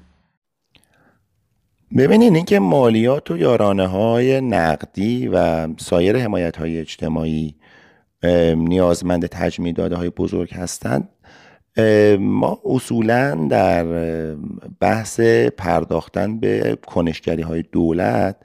ببینید 1.97 2.35
اینکه 2.35 2.59
مالیات 2.59 3.31
و 3.31 3.37
یارانه 3.37 3.87
های 3.87 4.41
نقدی 4.41 5.29
و 5.29 5.69
سایر 5.77 6.17
حمایت 6.17 6.57
های 6.57 6.81
اجتماعی 6.81 7.55
نیازمند 8.57 9.27
تجمیع 9.27 9.73
داده 9.73 9.97
های 9.97 10.11
بزرگ 10.11 10.55
هستند 10.55 11.09
ما 12.19 12.61
اصولا 12.65 13.47
در 13.51 13.85
بحث 14.81 15.21
پرداختن 15.57 16.41
به 16.41 16.79
کنشگری 16.87 17.43
های 17.43 17.63
دولت 17.63 18.37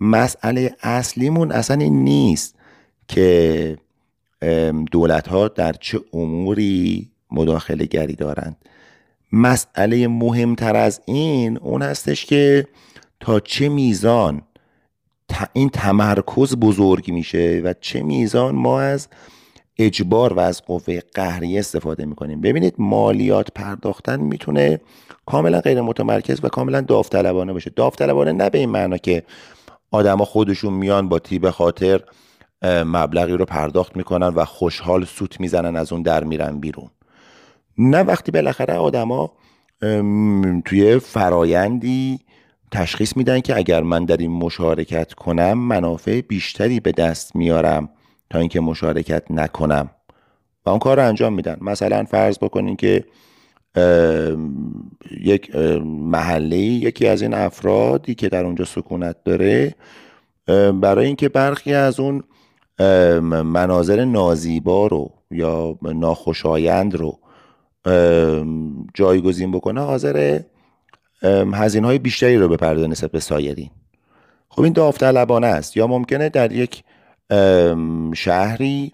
مسئله 0.00 0.76
اصلیمون 0.82 1.52
اصلا 1.52 1.76
این 1.76 2.04
نیست 2.04 2.54
که 3.08 3.78
دولت 4.92 5.28
ها 5.28 5.48
در 5.48 5.72
چه 5.72 6.00
اموری 6.12 7.10
مداخله 7.30 7.84
گری 7.84 8.14
دارند. 8.14 8.56
مسئله 9.32 10.08
مهمتر 10.08 10.76
از 10.76 11.00
این 11.06 11.58
اون 11.58 11.82
هستش 11.82 12.26
که 12.26 12.66
تا 13.20 13.40
چه 13.40 13.68
میزان 13.68 14.42
این 15.52 15.68
تمرکز 15.68 16.56
بزرگ 16.56 17.10
میشه 17.10 17.62
و 17.64 17.74
چه 17.80 18.02
میزان 18.02 18.54
ما 18.54 18.80
از 18.80 19.08
اجبار 19.78 20.32
و 20.32 20.40
از 20.40 20.62
قوه 20.62 21.00
قهری 21.14 21.58
استفاده 21.58 22.04
می‌کنیم. 22.04 22.40
ببینید 22.40 22.74
مالیات 22.78 23.52
پرداختن 23.54 24.20
می‌تونه 24.20 24.80
کاملا 25.26 25.60
غیر 25.60 25.80
متمرکز 25.80 26.40
و 26.42 26.48
کاملا 26.48 26.80
داوطلبانه 26.80 27.52
باشه. 27.52 27.70
داوطلبانه 27.70 28.32
نه 28.32 28.50
به 28.50 28.58
این 28.58 28.68
معنا 28.68 28.98
که 28.98 29.22
آدما 29.90 30.24
خودشون 30.24 30.72
میان 30.72 31.08
با 31.08 31.18
تیب 31.18 31.50
خاطر 31.50 32.00
مبلغی 32.62 33.32
رو 33.32 33.44
پرداخت 33.44 33.96
می‌کنن 33.96 34.28
و 34.28 34.44
خوشحال 34.44 35.04
سوت 35.04 35.40
می‌زنن 35.40 35.76
از 35.76 35.92
اون 35.92 36.02
در 36.02 36.24
میرن 36.24 36.58
بیرون. 36.58 36.90
نه 37.78 37.98
وقتی 37.98 38.32
بالاخره 38.32 38.74
آدما 38.74 39.32
توی 40.64 40.98
فرایندی 40.98 42.20
تشخیص 42.70 43.16
میدن 43.16 43.40
که 43.40 43.56
اگر 43.56 43.82
من 43.82 44.04
در 44.04 44.16
این 44.16 44.30
مشارکت 44.30 45.14
کنم 45.14 45.58
منافع 45.58 46.20
بیشتری 46.20 46.80
به 46.80 46.92
دست 46.92 47.36
میارم 47.36 47.88
تا 48.30 48.38
اینکه 48.38 48.60
مشارکت 48.60 49.30
نکنم. 49.30 49.90
و 50.66 50.70
اون 50.70 50.78
کار 50.78 50.96
رو 50.96 51.08
انجام 51.08 51.32
میدن. 51.32 51.56
مثلا 51.60 52.04
فرض 52.04 52.38
بکنین 52.38 52.76
که 52.76 53.04
یک 55.20 55.56
محله 55.84 56.56
یکی 56.56 57.06
از 57.06 57.22
این 57.22 57.34
افرادی 57.34 58.14
که 58.14 58.28
در 58.28 58.44
اونجا 58.44 58.64
سکونت 58.64 59.16
داره 59.24 59.74
برای 60.80 61.06
اینکه 61.06 61.28
برخی 61.28 61.74
از 61.74 62.00
اون 62.00 62.22
مناظر 63.28 64.04
نازیبا 64.04 64.86
رو 64.86 65.10
یا 65.30 65.78
ناخوشایند 65.82 66.94
رو 66.94 67.18
جایگزین 68.94 69.52
بکنه 69.52 69.80
حاضر 69.80 70.40
هزینه 71.52 71.86
های 71.86 71.98
بیشتری 71.98 72.36
رو 72.36 72.48
بپرده 72.48 72.86
نسبت 72.86 73.10
به 73.10 73.20
سایرین. 73.20 73.70
خب 74.48 74.62
این 74.62 74.72
داوطلبانه 74.72 75.46
است. 75.46 75.76
یا 75.76 75.86
ممکنه 75.86 76.28
در 76.28 76.52
یک 76.52 76.84
شهری 78.14 78.92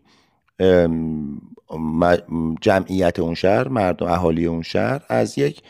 جمعیت 2.61 3.19
اون 3.19 3.35
شهر 3.35 3.69
مردم 3.69 4.07
اهالی 4.07 4.47
اون 4.47 4.63
شهر 4.63 5.01
از 5.09 5.39
یک 5.39 5.63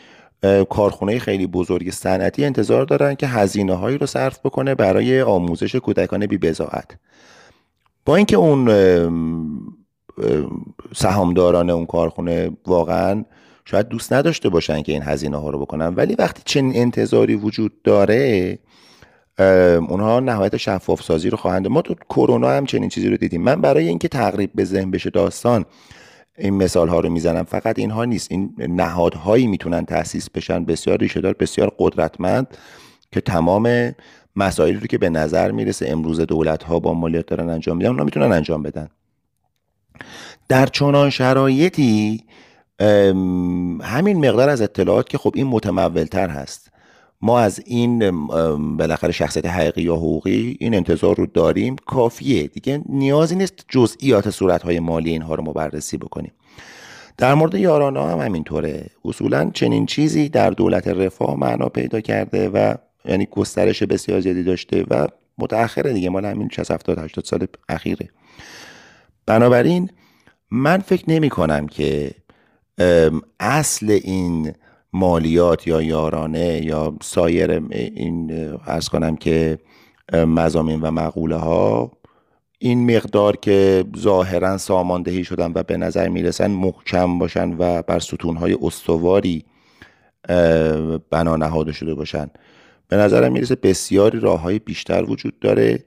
کارخونه 0.69 1.19
خیلی 1.19 1.47
بزرگ 1.47 1.91
صنعتی 1.91 2.45
انتظار 2.45 2.85
دارن 2.85 3.15
که 3.15 3.27
هزینه 3.27 3.73
هایی 3.73 3.97
رو 3.97 4.05
صرف 4.05 4.39
بکنه 4.39 4.75
برای 4.75 5.21
آموزش 5.21 5.75
کودکان 5.75 6.25
بی 6.25 6.37
بزاعت 6.37 6.97
با 8.05 8.15
اینکه 8.15 8.35
اون 8.35 8.65
سهامداران 10.95 11.69
اون 11.69 11.85
کارخونه 11.85 12.51
واقعا 12.67 13.25
شاید 13.65 13.87
دوست 13.87 14.13
نداشته 14.13 14.49
باشن 14.49 14.81
که 14.81 14.91
این 14.91 15.03
هزینه 15.03 15.37
ها 15.37 15.49
رو 15.49 15.59
بکنن. 15.59 15.95
ولی 15.95 16.15
وقتی 16.19 16.41
چنین 16.45 16.75
انتظاری 16.75 17.35
وجود 17.35 17.81
داره 17.81 18.59
اونها 19.89 20.19
نهایت 20.19 20.57
شفاف 20.57 21.03
سازی 21.03 21.29
رو 21.29 21.37
خواهند 21.37 21.67
ما 21.67 21.81
تو 21.81 21.95
کرونا 22.09 22.49
هم 22.49 22.65
چنین 22.65 22.89
چیزی 22.89 23.09
رو 23.09 23.17
دیدیم. 23.17 23.41
من 23.41 23.61
برای 23.61 23.87
اینکه 23.87 24.07
تقریب 24.07 24.51
به 24.55 24.63
ذهن 24.63 24.91
بشه 24.91 25.09
داستان 25.09 25.65
این 26.37 26.53
مثال 26.53 26.87
ها 26.87 26.99
رو 26.99 27.09
می‌زنم 27.09 27.43
فقط 27.43 27.79
اینها 27.79 28.05
نیست. 28.05 28.31
این 28.31 28.55
نهادهایی 28.57 29.47
می‌تونن 29.47 29.85
تاسیس 29.85 30.29
بشن. 30.29 30.65
بسیار 30.65 30.97
ریشهدار 30.97 31.35
بسیار 31.39 31.71
قدرتمند 31.79 32.57
که 33.11 33.21
تمام 33.21 33.95
مسائلی 34.35 34.77
رو 34.77 34.87
که 34.87 34.97
به 34.97 35.09
نظر 35.09 35.51
می‌رسه 35.51 35.89
امروز 35.89 36.19
دولت 36.19 36.63
ها 36.63 36.79
با 36.79 36.93
مالیات 36.93 37.25
دارن 37.25 37.49
انجام 37.49 37.77
میدن 37.77 37.89
اونا 37.89 38.03
می‌تونن 38.03 38.31
انجام 38.31 38.63
بدن. 38.63 38.89
در 40.47 40.65
چنان 40.65 41.09
شرایطی 41.09 42.23
همین 43.81 44.29
مقدار 44.29 44.49
از 44.49 44.61
اطلاعات 44.61 45.09
که 45.09 45.17
خب 45.17 45.31
این 45.35 45.47
متمولتر 45.47 46.29
هست. 46.29 46.71
ما 47.21 47.39
از 47.39 47.61
این 47.65 48.27
بالاخره 48.77 49.11
شخصیت 49.11 49.45
حقیقی 49.45 49.81
یا 49.81 49.95
حقوقی 49.95 50.57
این 50.59 50.75
انتظار 50.75 51.15
رو 51.15 51.25
داریم. 51.25 51.75
کافیه. 51.75 52.47
دیگه 52.47 52.81
نیازی 52.89 53.35
نیست 53.35 53.65
جزئیات 53.67 54.29
صورتهای 54.29 54.79
مالی 54.79 55.09
اینها 55.09 55.35
رو 55.35 55.43
مبررسی 55.43 55.97
بکنیم. 55.97 56.31
در 57.17 57.33
مورد 57.33 57.55
یارانه 57.55 58.03
هم 58.11 58.19
همینطوره. 58.19 58.85
اصولا 59.05 59.51
چنین 59.53 59.85
چیزی 59.85 60.29
در 60.29 60.49
دولت 60.49 60.87
رفاه 60.87 61.35
معنا 61.35 61.69
پیدا 61.69 62.01
کرده 62.01 62.49
و 62.49 62.73
یعنی 63.05 63.25
گسترش 63.31 63.83
بسیار 63.83 64.19
زیادی 64.19 64.43
داشته 64.43 64.85
و 64.89 65.07
متأخره 65.37 65.93
دیگه. 65.93 66.09
مال 66.09 66.25
همین 66.25 66.49
60 66.51 66.71
70 66.71 66.99
80 66.99 67.25
سال 67.25 67.47
اخیره. 67.69 68.09
بنابراین 69.29 69.89
من 70.51 70.77
فکر 70.77 71.03
نمی 71.07 71.29
کنم 71.29 71.67
که 71.67 72.11
اصل 73.39 73.99
این 74.03 74.53
مالیات 74.93 75.67
یا 75.67 75.81
یارانه 75.81 76.65
یا 76.65 76.95
سایر 77.01 77.51
این 77.71 78.49
ارز 78.67 78.89
کنم 78.89 79.15
که 79.15 79.59
مزامین 80.13 80.81
و 80.81 80.91
مقوله 80.91 81.35
ها 81.35 81.91
این 82.59 82.95
مقدار 82.95 83.35
که 83.35 83.83
ظاهرا 83.97 84.57
ساماندهی 84.57 85.23
شدن 85.23 85.51
و 85.55 85.63
به 85.63 85.77
نظر 85.77 86.07
می‌رسن 86.07 86.51
محکم 86.51 87.19
باشن 87.19 87.55
و 87.57 87.81
بر 87.81 87.99
ستونهای 87.99 88.57
استواری 88.61 89.45
بنا 91.09 91.35
نهاده 91.35 91.71
شده 91.71 91.95
باشن. 91.95 92.29
به 92.87 92.97
نظرم 92.97 93.31
می‌رسه 93.31 93.55
بسیاری 93.55 94.19
راه 94.19 94.41
های 94.41 94.59
بیشتر 94.59 95.03
وجود 95.03 95.39
داره. 95.39 95.83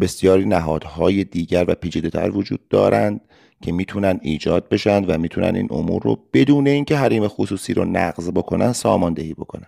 بسیاری 0.00 0.44
نهادهای 0.44 1.24
دیگر 1.24 1.64
و 1.68 1.74
پیچیده 1.74 2.10
تر 2.10 2.30
وجود 2.30 2.68
دارند 2.68 3.20
که 3.62 3.72
می‌تونن 3.72 4.20
ایجاد 4.22 4.68
بشن 4.68 5.04
و 5.04 5.18
می‌تونن 5.18 5.56
این 5.56 5.68
امور 5.70 6.02
رو 6.02 6.18
بدون 6.32 6.66
اینکه 6.66 6.96
حریم 6.96 7.28
خصوصی 7.28 7.74
رو 7.74 7.84
نقض 7.84 8.30
بکنن 8.30 8.72
ساماندهی 8.72 9.34
بکنن. 9.34 9.66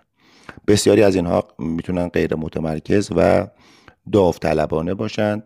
بسیاری 0.67 1.03
از 1.03 1.15
اینها 1.15 1.47
می‌تونن 1.59 2.07
غیر 2.07 2.35
متمرکز 2.35 3.09
و 3.15 3.47
داوطلبانه 4.11 4.93
باشند 4.93 5.43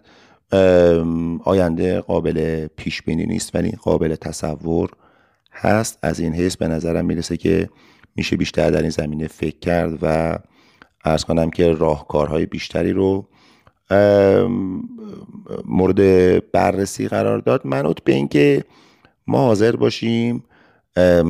آینده 1.43 2.01
قابل 2.01 2.67
پیش 2.67 3.01
بینی 3.01 3.25
نیست 3.25 3.55
ولی 3.55 3.71
قابل 3.71 4.15
تصور 4.15 4.89
هست. 5.51 5.99
از 6.01 6.19
این 6.19 6.33
حیث 6.33 6.57
به 6.57 6.67
نظرم 6.67 7.05
می‌رسه 7.05 7.37
که 7.37 7.69
میشه 8.15 8.37
بیشتر 8.37 8.69
در 8.71 8.81
این 8.81 8.89
زمینه 8.89 9.27
فکر 9.27 9.59
کرد 9.59 9.99
و 10.01 10.37
ارز 11.05 11.23
کنم 11.23 11.49
که 11.49 11.73
راهکارهای 11.73 12.45
بیشتری 12.45 12.91
رو 12.91 13.27
مورد 15.65 16.51
بررسی 16.51 17.07
قرار 17.07 17.39
داد 17.39 17.67
منوط 17.67 17.99
به 18.03 18.13
اینکه 18.13 18.63
ما 19.27 19.37
حاضر 19.37 19.75
باشیم 19.75 20.43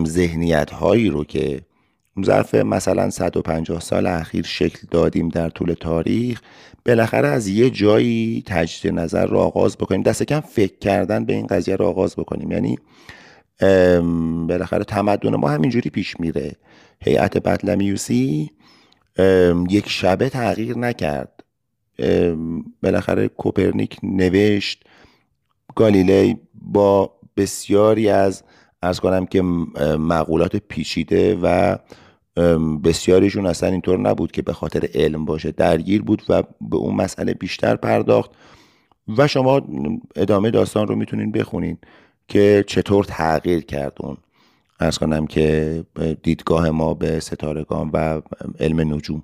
ذهنیت 0.06 0.72
هایی 0.72 1.10
رو 1.10 1.24
که 1.24 1.62
ظرف 2.26 2.56
مثلا 2.56 3.10
150 3.10 3.80
سال 3.80 4.08
اخیر 4.08 4.46
شکل 4.46 4.88
دادیم 4.92 5.30
در 5.30 5.50
طول 5.50 5.74
تاریخ 5.74 6.42
بالاخره 6.86 7.28
از 7.28 7.48
یه 7.48 7.70
جایی 7.70 8.44
تجدید 8.46 8.94
نظر 8.94 9.26
رو 9.26 9.38
آغاز 9.38 9.78
بکنیم. 9.78 10.02
دست 10.02 10.24
کم 10.24 10.40
فکر 10.40 10.78
کردن 10.82 11.26
به 11.26 11.34
این 11.34 11.48
قضیه 11.48 11.76
رو 11.76 11.86
آغاز 11.86 12.16
بکنیم. 12.16 12.52
یعنی 12.52 12.78
بالاخره 14.48 14.84
تمدن 14.84 15.36
ما 15.36 15.50
همینجوری 15.50 15.90
پیش 15.90 16.20
میره. 16.20 16.56
هیئت 17.02 17.38
بطلمیوسی 17.38 18.52
یک 19.70 19.90
شبه 19.90 20.30
تغییر 20.30 20.78
نکرد. 20.78 21.35
بالاخره 22.84 23.28
کوپرنیک 23.28 23.98
نوشت 24.04 24.84
گالیلی 25.76 26.38
با 26.54 27.12
بسیاری 27.38 28.10
از 28.10 28.44
ارز 28.84 29.00
کنم 29.00 29.26
که 29.26 29.42
مقولات 29.98 30.56
پیچیده 30.56 31.36
و 31.36 31.78
بسیاریشون 32.84 33.46
اصلا 33.46 33.70
اینطور 33.70 34.00
نبود 34.00 34.32
که 34.32 34.42
به 34.42 34.54
خاطر 34.54 34.90
علم 34.94 35.26
باشه 35.26 35.52
درگیر 35.52 36.02
بود 36.02 36.24
و 36.30 36.44
به 36.62 36.78
اون 36.78 36.96
مسئله 36.96 37.34
بیشتر 37.34 37.76
پرداخت. 37.76 38.32
و 39.18 39.28
شما 39.28 39.62
ادامه 40.16 40.52
داستان 40.52 40.88
رو 40.88 40.96
می‌تونین 40.96 41.32
بخونین 41.32 41.78
که 42.28 42.64
چطور 42.68 43.04
تغییر 43.04 43.66
کرد 43.66 43.94
اون. 44.00 44.18
ارز 44.80 44.98
کنم 44.98 45.28
که 45.28 45.84
دیدگاه 46.24 46.70
ما 46.70 46.94
به 46.94 47.20
ستارگان 47.20 47.90
و 47.94 48.22
علم 48.60 48.94
نجوم. 48.94 49.24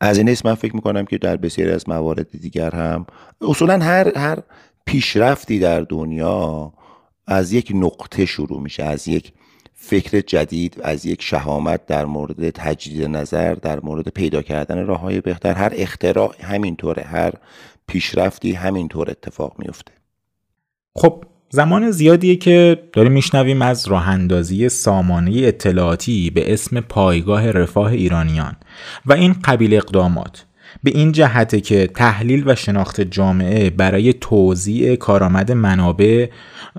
از 0.00 0.18
این 0.18 0.36
من 0.44 0.54
فکر 0.54 0.74
می‌کنم 0.74 1.04
که 1.04 1.18
در 1.18 1.36
بسیاری 1.36 1.72
از 1.72 1.88
موارد 1.88 2.40
دیگر 2.40 2.70
هم 2.70 3.06
اصولا 3.40 3.78
هر 3.78 4.18
هر 4.18 4.38
پیشرفتی 4.84 5.58
در 5.58 5.80
دنیا 5.80 6.72
از 7.26 7.52
یک 7.52 7.72
نقطه 7.74 8.26
شروع 8.26 8.60
میشه 8.60 8.82
از 8.82 9.08
یک 9.08 9.32
فکر 9.74 10.20
جدید 10.20 10.80
از 10.82 11.06
یک 11.06 11.22
شهامت 11.22 11.86
در 11.86 12.04
مورد 12.04 12.50
تجدید 12.50 13.02
نظر 13.02 13.54
در 13.54 13.80
مورد 13.80 14.08
پیدا 14.08 14.42
کردن 14.42 14.86
راه 14.86 15.00
های 15.00 15.20
بهتر. 15.20 15.52
هر 15.52 15.72
اختراع 15.76 16.34
همینطوره 16.42 17.02
هر 17.02 17.32
پیشرفتی 17.86 18.52
همینطور 18.52 19.10
اتفاق 19.10 19.54
میفته 19.58 19.92
خب 20.96 21.24
زمان 21.52 21.90
زیادیه 21.90 22.36
که 22.36 22.82
داریم 22.92 23.12
میشنویم 23.12 23.62
از 23.62 23.88
راه 23.88 24.08
اندازی 24.08 24.68
سامانه 24.68 25.32
اطلاعاتی 25.36 26.30
به 26.30 26.52
اسم 26.52 26.80
پایگاه 26.80 27.50
رفاه 27.50 27.92
ایرانیان 27.92 28.56
و 29.06 29.12
این 29.12 29.32
قبیل 29.44 29.74
اقدامات. 29.74 30.44
به 30.82 30.90
این 30.90 31.12
جهته 31.12 31.60
که 31.60 31.86
تحلیل 31.86 32.42
و 32.46 32.54
شناخت 32.54 33.00
جامعه 33.00 33.70
برای 33.70 34.12
توزیع 34.12 34.96
کارآمد 34.96 35.52
منابع 35.52 36.26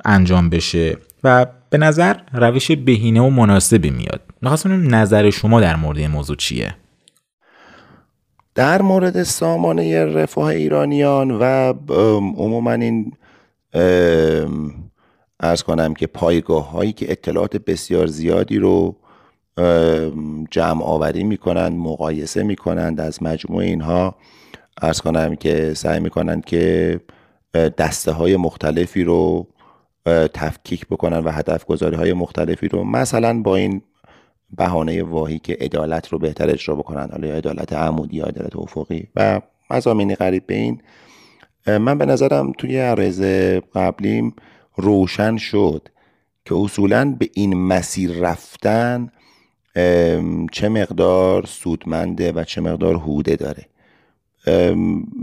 انجام 0.06 0.50
بشه 0.50 0.98
و 1.24 1.46
به 1.70 1.78
نظر 1.78 2.16
روش 2.34 2.72
بهینه 2.72 3.22
و 3.22 3.30
مناسبی 3.30 3.90
میاد. 3.90 4.22
می‌خواستم 4.42 4.96
نظر 4.96 5.30
شما 5.30 5.62
در 5.62 5.76
مورد 5.76 5.98
این 5.98 6.12
موضوع 6.12 6.36
چیه؟ 6.36 6.76
در 8.56 8.82
مورد 8.82 9.24
سامانه 9.24 10.06
رفاه 10.06 10.46
ایرانیان 10.46 11.32
و 11.32 11.74
عموما 12.38 12.72
این 12.72 13.12
ارز 15.40 15.64
کنم 15.64 15.94
که 15.94 16.08
پایگاه 16.08 16.72
هایی 16.72 16.94
که 16.94 17.12
اطلاعات 17.12 17.58
بسیار 17.58 18.08
زیادی 18.08 18.58
رو 18.58 18.96
جمع 20.52 20.84
آوری 20.84 21.24
می‌کنند 21.24 21.78
مقایسه 21.78 22.44
می‌کنند 22.44 23.02
از 23.02 23.24
مجموع 23.24 23.64
اینها 23.64 24.16
ارز 24.82 25.02
کنم 25.02 25.36
که 25.36 25.74
سعی 25.74 26.00
می‌کنند 26.00 26.46
که 26.46 27.00
دسته 27.54 28.12
های 28.12 28.38
مختلفی 28.38 29.04
رو 29.04 29.48
تفکیک 30.34 30.88
بکنن 30.88 31.18
و 31.18 31.32
هدف 31.32 31.66
گذاری 31.66 31.96
های 31.96 32.14
مختلفی 32.14 32.68
رو 32.68 32.84
مثلا 32.84 33.42
با 33.42 33.56
این 33.56 33.82
بهانه 34.58 35.04
واهی 35.04 35.40
که 35.40 35.58
عدالت 35.62 36.08
رو 36.08 36.20
بهتر 36.20 36.50
اجرا 36.50 36.76
بکنن 36.76 37.10
حالا 37.12 37.28
یا 37.28 37.36
عدالت 37.36 37.74
عمودی 37.74 38.18
یا 38.18 38.26
عدالت 38.26 38.56
افقی 38.56 39.08
و 39.16 39.42
مزامینی 39.70 40.16
قریب 40.16 40.48
به 40.48 40.56
این 40.56 40.82
من 41.68 41.98
به 41.98 42.06
نظرم 42.06 42.52
توی 42.52 42.78
عرض 42.78 43.22
قبلیم 43.76 44.36
روشن 44.76 45.38
شد 45.38 45.88
که 46.46 46.56
اصولا 46.56 47.16
به 47.20 47.30
این 47.34 47.54
مسیر 47.54 48.12
رفتن 48.12 49.12
چه 50.52 50.70
مقدار 50.70 51.46
سودمنده 51.46 52.32
و 52.32 52.44
چه 52.44 52.62
مقدار 52.62 52.96
هوده 52.96 53.36
داره. 53.36 53.66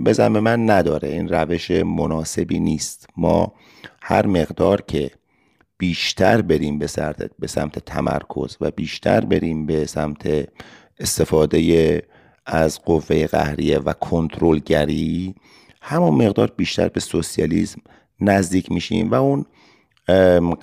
به 0.05 0.29
من 0.29 0.71
نداره. 0.71 1.09
این 1.09 1.29
روش 1.29 1.71
مناسبی 1.71 2.61
نیست. 2.61 3.07
ما 3.17 3.53
هر 4.03 4.27
مقدار 4.27 4.81
که 4.81 5.11
بیشتر 5.79 6.43
بریم 6.43 6.79
به 6.79 6.87
سمت, 6.87 7.31
به 7.39 7.47
سمت 7.47 7.79
تمرکز 7.79 8.57
و 8.61 8.71
بیشتر 8.71 9.21
بریم 9.21 9.67
به 9.67 9.87
سمت 9.87 10.49
استفاده 10.99 12.03
از 12.47 12.83
قوه 12.83 13.27
قهریه 13.27 13.79
و 13.79 13.93
کنترلگری 13.93 15.35
همون 15.89 16.27
مقدار 16.27 16.53
بیشتر 16.57 16.89
به 16.89 17.01
سوسیالیسم 17.01 17.81
نزدیک 18.21 18.73
میشیم 18.73 19.11
و 19.11 19.15
اون 19.15 19.45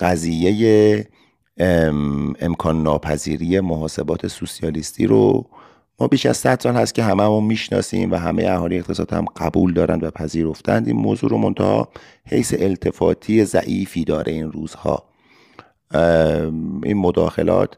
قضیه 0.00 1.08
امکان 2.40 2.82
ناپذیری 2.82 3.60
محاسبات 3.60 4.26
سوسیالیستی 4.26 5.06
رو 5.06 5.46
ما 6.00 6.08
بیش 6.08 6.26
از 6.26 6.36
100 6.36 6.60
سال 6.60 6.74
هست 6.74 6.94
که 6.94 7.02
همه 7.02 7.22
همون 7.22 7.44
می‌شناسیم 7.44 8.12
و 8.12 8.16
همه 8.16 8.44
اهالی 8.44 8.78
اقتصاد 8.78 9.12
هم 9.12 9.24
قبول 9.36 9.72
دارند 9.72 10.04
و 10.04 10.10
پذیرفتند. 10.10 10.86
این 10.86 10.96
موضوع 10.96 11.30
رو 11.30 11.38
منتها 11.38 11.88
حیث 12.24 12.54
التفاتی 12.58 13.44
ضعیفی 13.44 14.04
داره 14.04 14.32
این 14.32 14.52
روزها. 14.52 15.04
این 16.82 16.96
مداخلات 16.96 17.76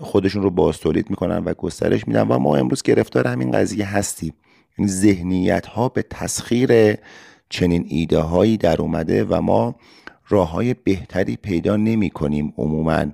خودشون 0.00 0.42
رو 0.42 0.50
باز 0.50 0.78
تولید 0.78 1.10
می‌کنن 1.10 1.44
و 1.44 1.54
گسترش 1.54 2.08
میدن 2.08 2.28
و 2.28 2.38
ما 2.38 2.56
امروز 2.56 2.82
گرفتار 2.82 3.26
همین 3.26 3.50
قضیه 3.50 3.86
هستیم. 3.86 4.34
یعنی 4.78 4.90
ذهنیت 4.90 5.66
ها 5.66 5.88
به 5.88 6.02
تسخیر 6.02 6.96
چنین 7.48 7.86
ایده 7.88 8.18
هایی 8.18 8.56
در 8.56 8.82
اومده 8.82 9.24
و 9.24 9.40
ما 9.40 9.74
راه 10.28 10.50
های 10.50 10.74
بهتری 10.74 11.36
پیدا 11.36 11.76
نمی 11.76 12.10
کنیم 12.10 12.54
عموما 12.58 13.04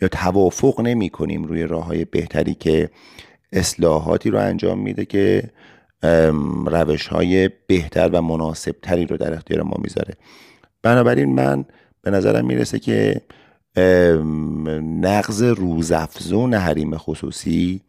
یا 0.00 0.08
توافق 0.08 0.80
نمی 0.80 1.10
کنیم 1.10 1.44
روی 1.44 1.62
راه 1.62 1.84
های 1.84 2.04
بهتری 2.04 2.54
که 2.54 2.90
اصلاحاتی 3.52 4.30
رو 4.30 4.38
انجام 4.38 4.78
میده 4.78 5.04
که 5.04 5.50
روش 6.66 7.06
های 7.06 7.50
بهتر 7.66 8.08
و 8.12 8.22
مناسب 8.22 8.76
تری 8.82 9.06
رو 9.06 9.16
در 9.16 9.34
اختیار 9.34 9.62
ما 9.62 9.76
می‌ذاره. 9.82 10.14
بنابراین 10.82 11.34
من 11.34 11.64
به 12.02 12.10
نظرم 12.10 12.46
می‌رسه 12.46 12.78
که 12.78 13.20
نقض 15.00 15.42
روزافزون 15.42 16.54
حریم 16.54 16.96
خصوصی 16.96 17.80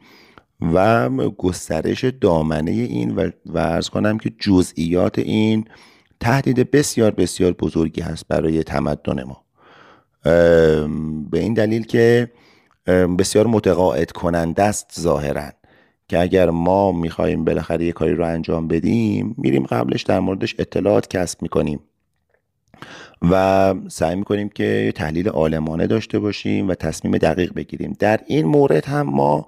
و 0.61 1.09
گسترش 1.37 2.05
دامنه 2.21 2.71
این 2.71 3.15
و, 3.15 3.29
و 3.45 3.57
ارز 3.57 3.89
کنم 3.89 4.17
که 4.17 4.31
جزئیات 4.39 5.19
این 5.19 5.65
تهدید 6.19 6.71
بسیار 6.71 7.11
بسیار 7.11 7.51
بزرگی 7.53 8.01
هست 8.01 8.27
برای 8.27 8.63
تمدن 8.63 9.23
ما. 9.23 9.43
به 11.31 11.39
این 11.39 11.53
دلیل 11.53 11.83
که 11.85 12.31
بسیار 13.19 13.47
متقاعد 13.47 14.11
کننده 14.11 14.63
است 14.63 14.91
ظاهرا 14.99 15.49
که 16.07 16.19
اگر 16.19 16.49
ما 16.49 16.91
می‌خواهیم 16.91 17.45
بالاخره 17.45 17.85
یه 17.85 17.91
کاری 17.91 18.13
رو 18.13 18.25
انجام 18.25 18.67
بدیم 18.67 19.35
میریم 19.37 19.63
قبلش 19.65 20.03
در 20.03 20.19
موردش 20.19 20.55
اطلاعات 20.59 21.07
کسب 21.07 21.41
می‌کنیم 21.41 21.79
و 23.31 23.73
سعی 23.87 24.15
می‌کنیم 24.15 24.49
که 24.49 24.93
تحلیل 24.95 25.29
عالمانه 25.29 25.87
داشته 25.87 26.19
باشیم 26.19 26.67
و 26.67 26.75
تصمیم 26.75 27.17
دقیق 27.17 27.53
بگیریم. 27.53 27.95
در 27.99 28.19
این 28.27 28.45
مورد 28.45 28.85
هم 28.85 29.01
ما 29.01 29.47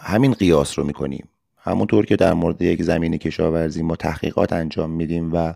همین 0.00 0.32
قیاس 0.32 0.78
رو 0.78 0.84
می‌کنیم. 0.84 1.28
همونطور 1.58 2.06
که 2.06 2.16
در 2.16 2.34
مورد 2.34 2.62
یک 2.62 2.82
زمین 2.82 3.16
کشاورزی 3.16 3.82
ما 3.82 3.96
تحقیقات 3.96 4.52
انجام 4.52 4.90
میدیم 4.90 5.32
و 5.32 5.54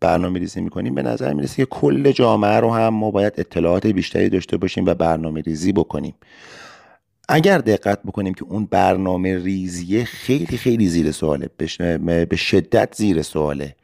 برنامه 0.00 0.38
ریزی 0.38 0.60
می‌کنیم 0.60 0.94
به 0.94 1.02
نظر 1.02 1.32
می‌رسه 1.32 1.56
که 1.56 1.66
کل 1.66 2.12
جامعه 2.12 2.60
رو 2.60 2.74
هم 2.74 2.88
ما 2.88 3.10
باید 3.10 3.32
اطلاعات 3.38 3.86
بیشتری 3.86 4.28
داشته 4.28 4.56
باشیم 4.56 4.86
و 4.86 4.94
برنامه 4.94 5.40
ریزی 5.40 5.72
بکنیم. 5.72 6.14
اگر 7.28 7.58
دقت 7.58 8.02
بکنیم 8.02 8.34
که 8.34 8.44
اون 8.44 8.66
برنامه 8.70 9.38
ریزی 9.38 10.04
خیلی 10.04 10.56
خیلی 10.56 10.88
زیر 10.88 11.12
سواله 11.12 11.50
به 12.24 12.36
شدت 12.36 12.94
زیر 12.96 13.22
سواله. 13.22 13.76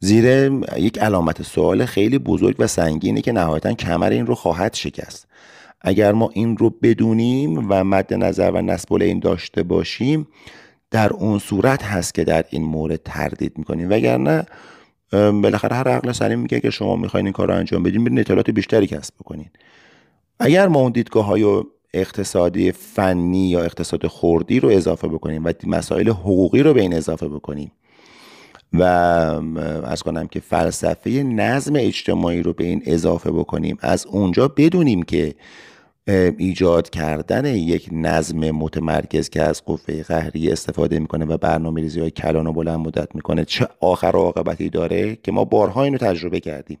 زیر 0.00 0.52
یک 0.76 0.98
علامت 0.98 1.42
سوال 1.42 1.84
خیلی 1.84 2.18
بزرگ 2.18 2.56
و 2.58 2.66
سنگینه 2.66 3.20
که 3.20 3.32
نهایتا 3.32 3.72
کمر 3.72 4.10
این 4.10 4.26
رو 4.26 4.34
خواهد 4.34 4.74
شکست. 4.74 5.26
اگر 5.80 6.12
ما 6.12 6.30
این 6.32 6.56
رو 6.56 6.70
بدونیم 6.70 7.66
و 7.70 7.84
مد 7.84 8.14
نظر 8.14 8.50
و 8.50 8.62
نسب 8.62 8.92
این 8.92 9.18
داشته 9.18 9.62
باشیم 9.62 10.28
در 10.90 11.12
اون 11.12 11.38
صورت 11.38 11.82
هست 11.82 12.14
که 12.14 12.24
در 12.24 12.44
این 12.50 12.64
مورد 12.64 13.00
تردید 13.04 13.58
می‌کنیم. 13.58 13.90
وگرنه 13.90 14.46
بالاخره 15.12 15.76
هر 15.76 15.88
عقل 15.88 16.12
سلیم 16.12 16.38
میگه 16.38 16.60
که 16.60 16.70
شما 16.70 16.96
می‌خواین 16.96 17.26
این 17.26 17.32
کار 17.32 17.48
رو 17.48 17.54
انجام 17.54 17.82
بدین 17.82 18.04
برین 18.04 18.18
اطلاعات 18.18 18.50
بیشتری 18.50 18.86
کسب 18.86 19.14
بکنین. 19.20 19.50
اگر 20.40 20.68
ما 20.68 20.80
اون 20.80 20.92
دیدگاه 20.92 21.24
های 21.24 21.62
اقتصادی 21.94 22.72
فنی 22.72 23.48
یا 23.48 23.60
اقتصاد 23.60 24.06
خوردی 24.06 24.60
رو 24.60 24.68
اضافه 24.68 25.08
بکنیم 25.08 25.44
و 25.44 25.52
مسائل 25.66 26.08
حقوقی 26.08 26.62
رو 26.62 26.74
به 26.74 26.80
این 26.80 26.94
اضافه 26.94 27.28
بکنیم 27.28 27.72
و 28.78 28.82
از 29.84 30.02
کنم 30.02 30.26
که 30.26 30.40
فلسفه 30.40 31.10
نظم 31.10 31.72
اجتماعی 31.76 32.42
رو 32.42 32.52
به 32.52 32.64
این 32.64 32.82
اضافه 32.86 33.30
بکنیم. 33.30 33.78
از 33.80 34.06
اونجا 34.06 34.48
بدونیم 34.48 35.02
که 35.02 35.34
ایجاد 36.38 36.90
کردن 36.90 37.44
یک 37.44 37.88
نظم 37.92 38.50
متمرکز 38.50 39.28
که 39.28 39.42
از 39.42 39.64
قوه 39.64 40.02
قهری 40.02 40.50
استفاده 40.50 40.98
می‌کنه 40.98 41.24
و 41.24 41.36
برنامه 41.36 41.80
ریزی 41.80 42.00
های 42.00 42.10
کلان 42.10 42.46
و 42.46 42.52
بلند 42.52 42.78
مدت 42.78 43.14
می‌کنه 43.14 43.44
چه 43.44 43.68
آخر 43.80 44.10
و 44.14 44.18
عاقبتی 44.18 44.70
داره 44.70 45.16
که 45.22 45.32
ما 45.32 45.44
بارها 45.44 45.82
اینو 45.82 45.98
تجربه 45.98 46.40
کردیم. 46.40 46.78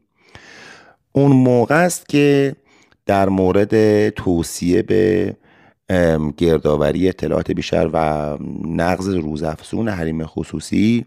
اون 1.12 1.32
موقع 1.32 1.84
است 1.84 2.08
که 2.08 2.56
در 3.06 3.28
مورد 3.28 4.08
توصیه 4.08 4.82
به 4.82 5.36
گردآوری 6.36 7.08
اطلاعات 7.08 7.50
بیشتر 7.50 7.90
و 7.92 7.98
نقض 8.64 9.08
روزافزون 9.08 9.88
حریم 9.88 10.26
خصوصی 10.26 11.06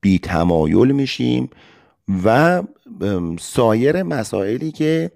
بی 0.00 0.18
تمایل 0.18 0.92
میشیم 0.92 1.50
و 2.24 2.62
سایر 3.40 4.02
مسائلی 4.02 4.72
که 4.72 5.10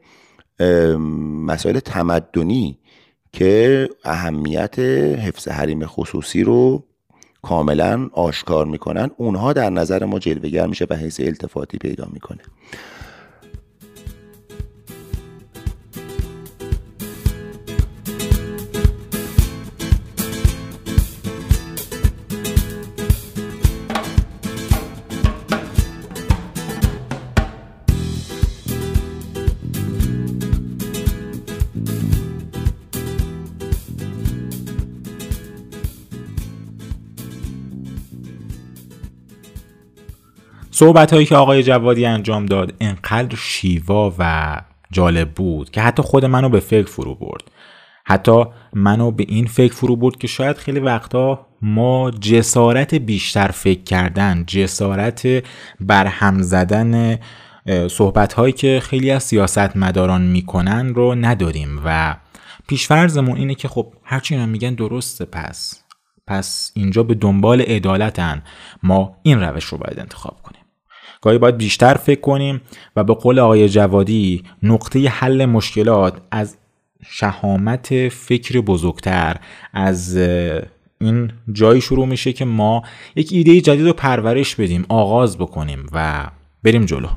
مسائل 1.46 1.78
تمدنی 1.78 2.78
که 3.32 3.88
اهمیت 4.04 4.78
حفظ 4.78 5.48
حریم 5.48 5.86
خصوصی 5.86 6.44
رو 6.44 6.84
کاملا 7.42 8.08
آشکار 8.12 8.66
می‌کنن 8.66 9.10
اونها 9.16 9.52
در 9.52 9.70
نظر 9.70 10.04
ما 10.04 10.18
جلوگر 10.18 10.66
میشه 10.66 10.86
و 10.90 10.94
حیث 10.94 11.20
التفاتی 11.20 11.78
پیدا 11.78 12.08
می‌کنه. 12.12 12.40
صحبت 40.76 41.12
هایی 41.12 41.26
که 41.26 41.36
آقای 41.36 41.62
جوادی 41.62 42.06
انجام 42.06 42.46
داد 42.46 42.74
انقدر 42.80 43.36
شیوا 43.36 44.14
و 44.18 44.56
جالب 44.92 45.34
بود 45.34 45.70
که 45.70 45.80
حتی 45.80 46.02
خود 46.02 46.24
منو 46.24 46.48
به 46.48 46.60
فکر 46.60 46.86
فرو 46.86 47.14
برد. 47.14 47.42
حتی 48.06 48.44
منو 48.72 49.10
به 49.10 49.24
این 49.28 49.46
فکر 49.46 49.74
فرو 49.74 49.96
برد 49.96 50.16
که 50.16 50.26
شاید 50.26 50.56
خیلی 50.56 50.80
وقتا 50.80 51.46
ما 51.62 52.10
جسارت 52.10 52.94
بیشتر 52.94 53.48
فکر 53.48 53.82
کردن 53.82 54.44
جسارت 54.46 55.44
برهم 55.80 56.42
زدن 56.42 57.18
صحبت 57.90 58.32
هایی 58.32 58.52
که 58.52 58.80
خیلی 58.82 59.10
از 59.10 59.22
سیاست 59.22 59.76
مداران 59.76 60.22
می‌کنن 60.22 60.94
رو 60.94 61.14
نداریم 61.14 61.82
و 61.84 62.16
پیشفرزمون 62.66 63.36
اینه 63.36 63.54
که 63.54 63.68
خب 63.68 63.92
هرچی 64.04 64.34
هم 64.34 64.48
میگن 64.48 64.74
درسته 64.74 65.24
پس 65.24 65.84
پس 66.26 66.72
اینجا 66.74 67.02
به 67.02 67.14
دنبال 67.14 67.60
عدالتن. 67.60 68.42
ما 68.82 69.16
این 69.22 69.40
روش 69.40 69.64
رو 69.64 69.78
باید 69.78 70.00
انتخاب 70.00 70.42
کنیم. 70.42 70.63
گاهی 71.24 71.38
باید 71.38 71.56
بیشتر 71.56 71.94
فکر 71.94 72.20
کنیم 72.20 72.60
و 72.96 73.04
به 73.04 73.14
قول 73.14 73.38
آقای 73.38 73.68
جوادی 73.68 74.42
نقطه 74.62 75.08
حل 75.08 75.44
مشکلات 75.44 76.20
از 76.30 76.56
شهامت 77.06 78.08
فکر 78.08 78.60
بزرگتر 78.60 79.36
از 79.72 80.16
این 81.00 81.32
جایی 81.52 81.80
شروع 81.80 82.06
میشه 82.06 82.32
که 82.32 82.44
ما 82.44 82.82
یک 83.16 83.28
ایده 83.32 83.60
جدید 83.60 83.86
رو 83.86 83.92
پرورش 83.92 84.56
بدیم 84.56 84.86
آغاز 84.88 85.38
بکنیم 85.38 85.86
و 85.92 86.26
بریم 86.62 86.84
جلو. 86.84 87.08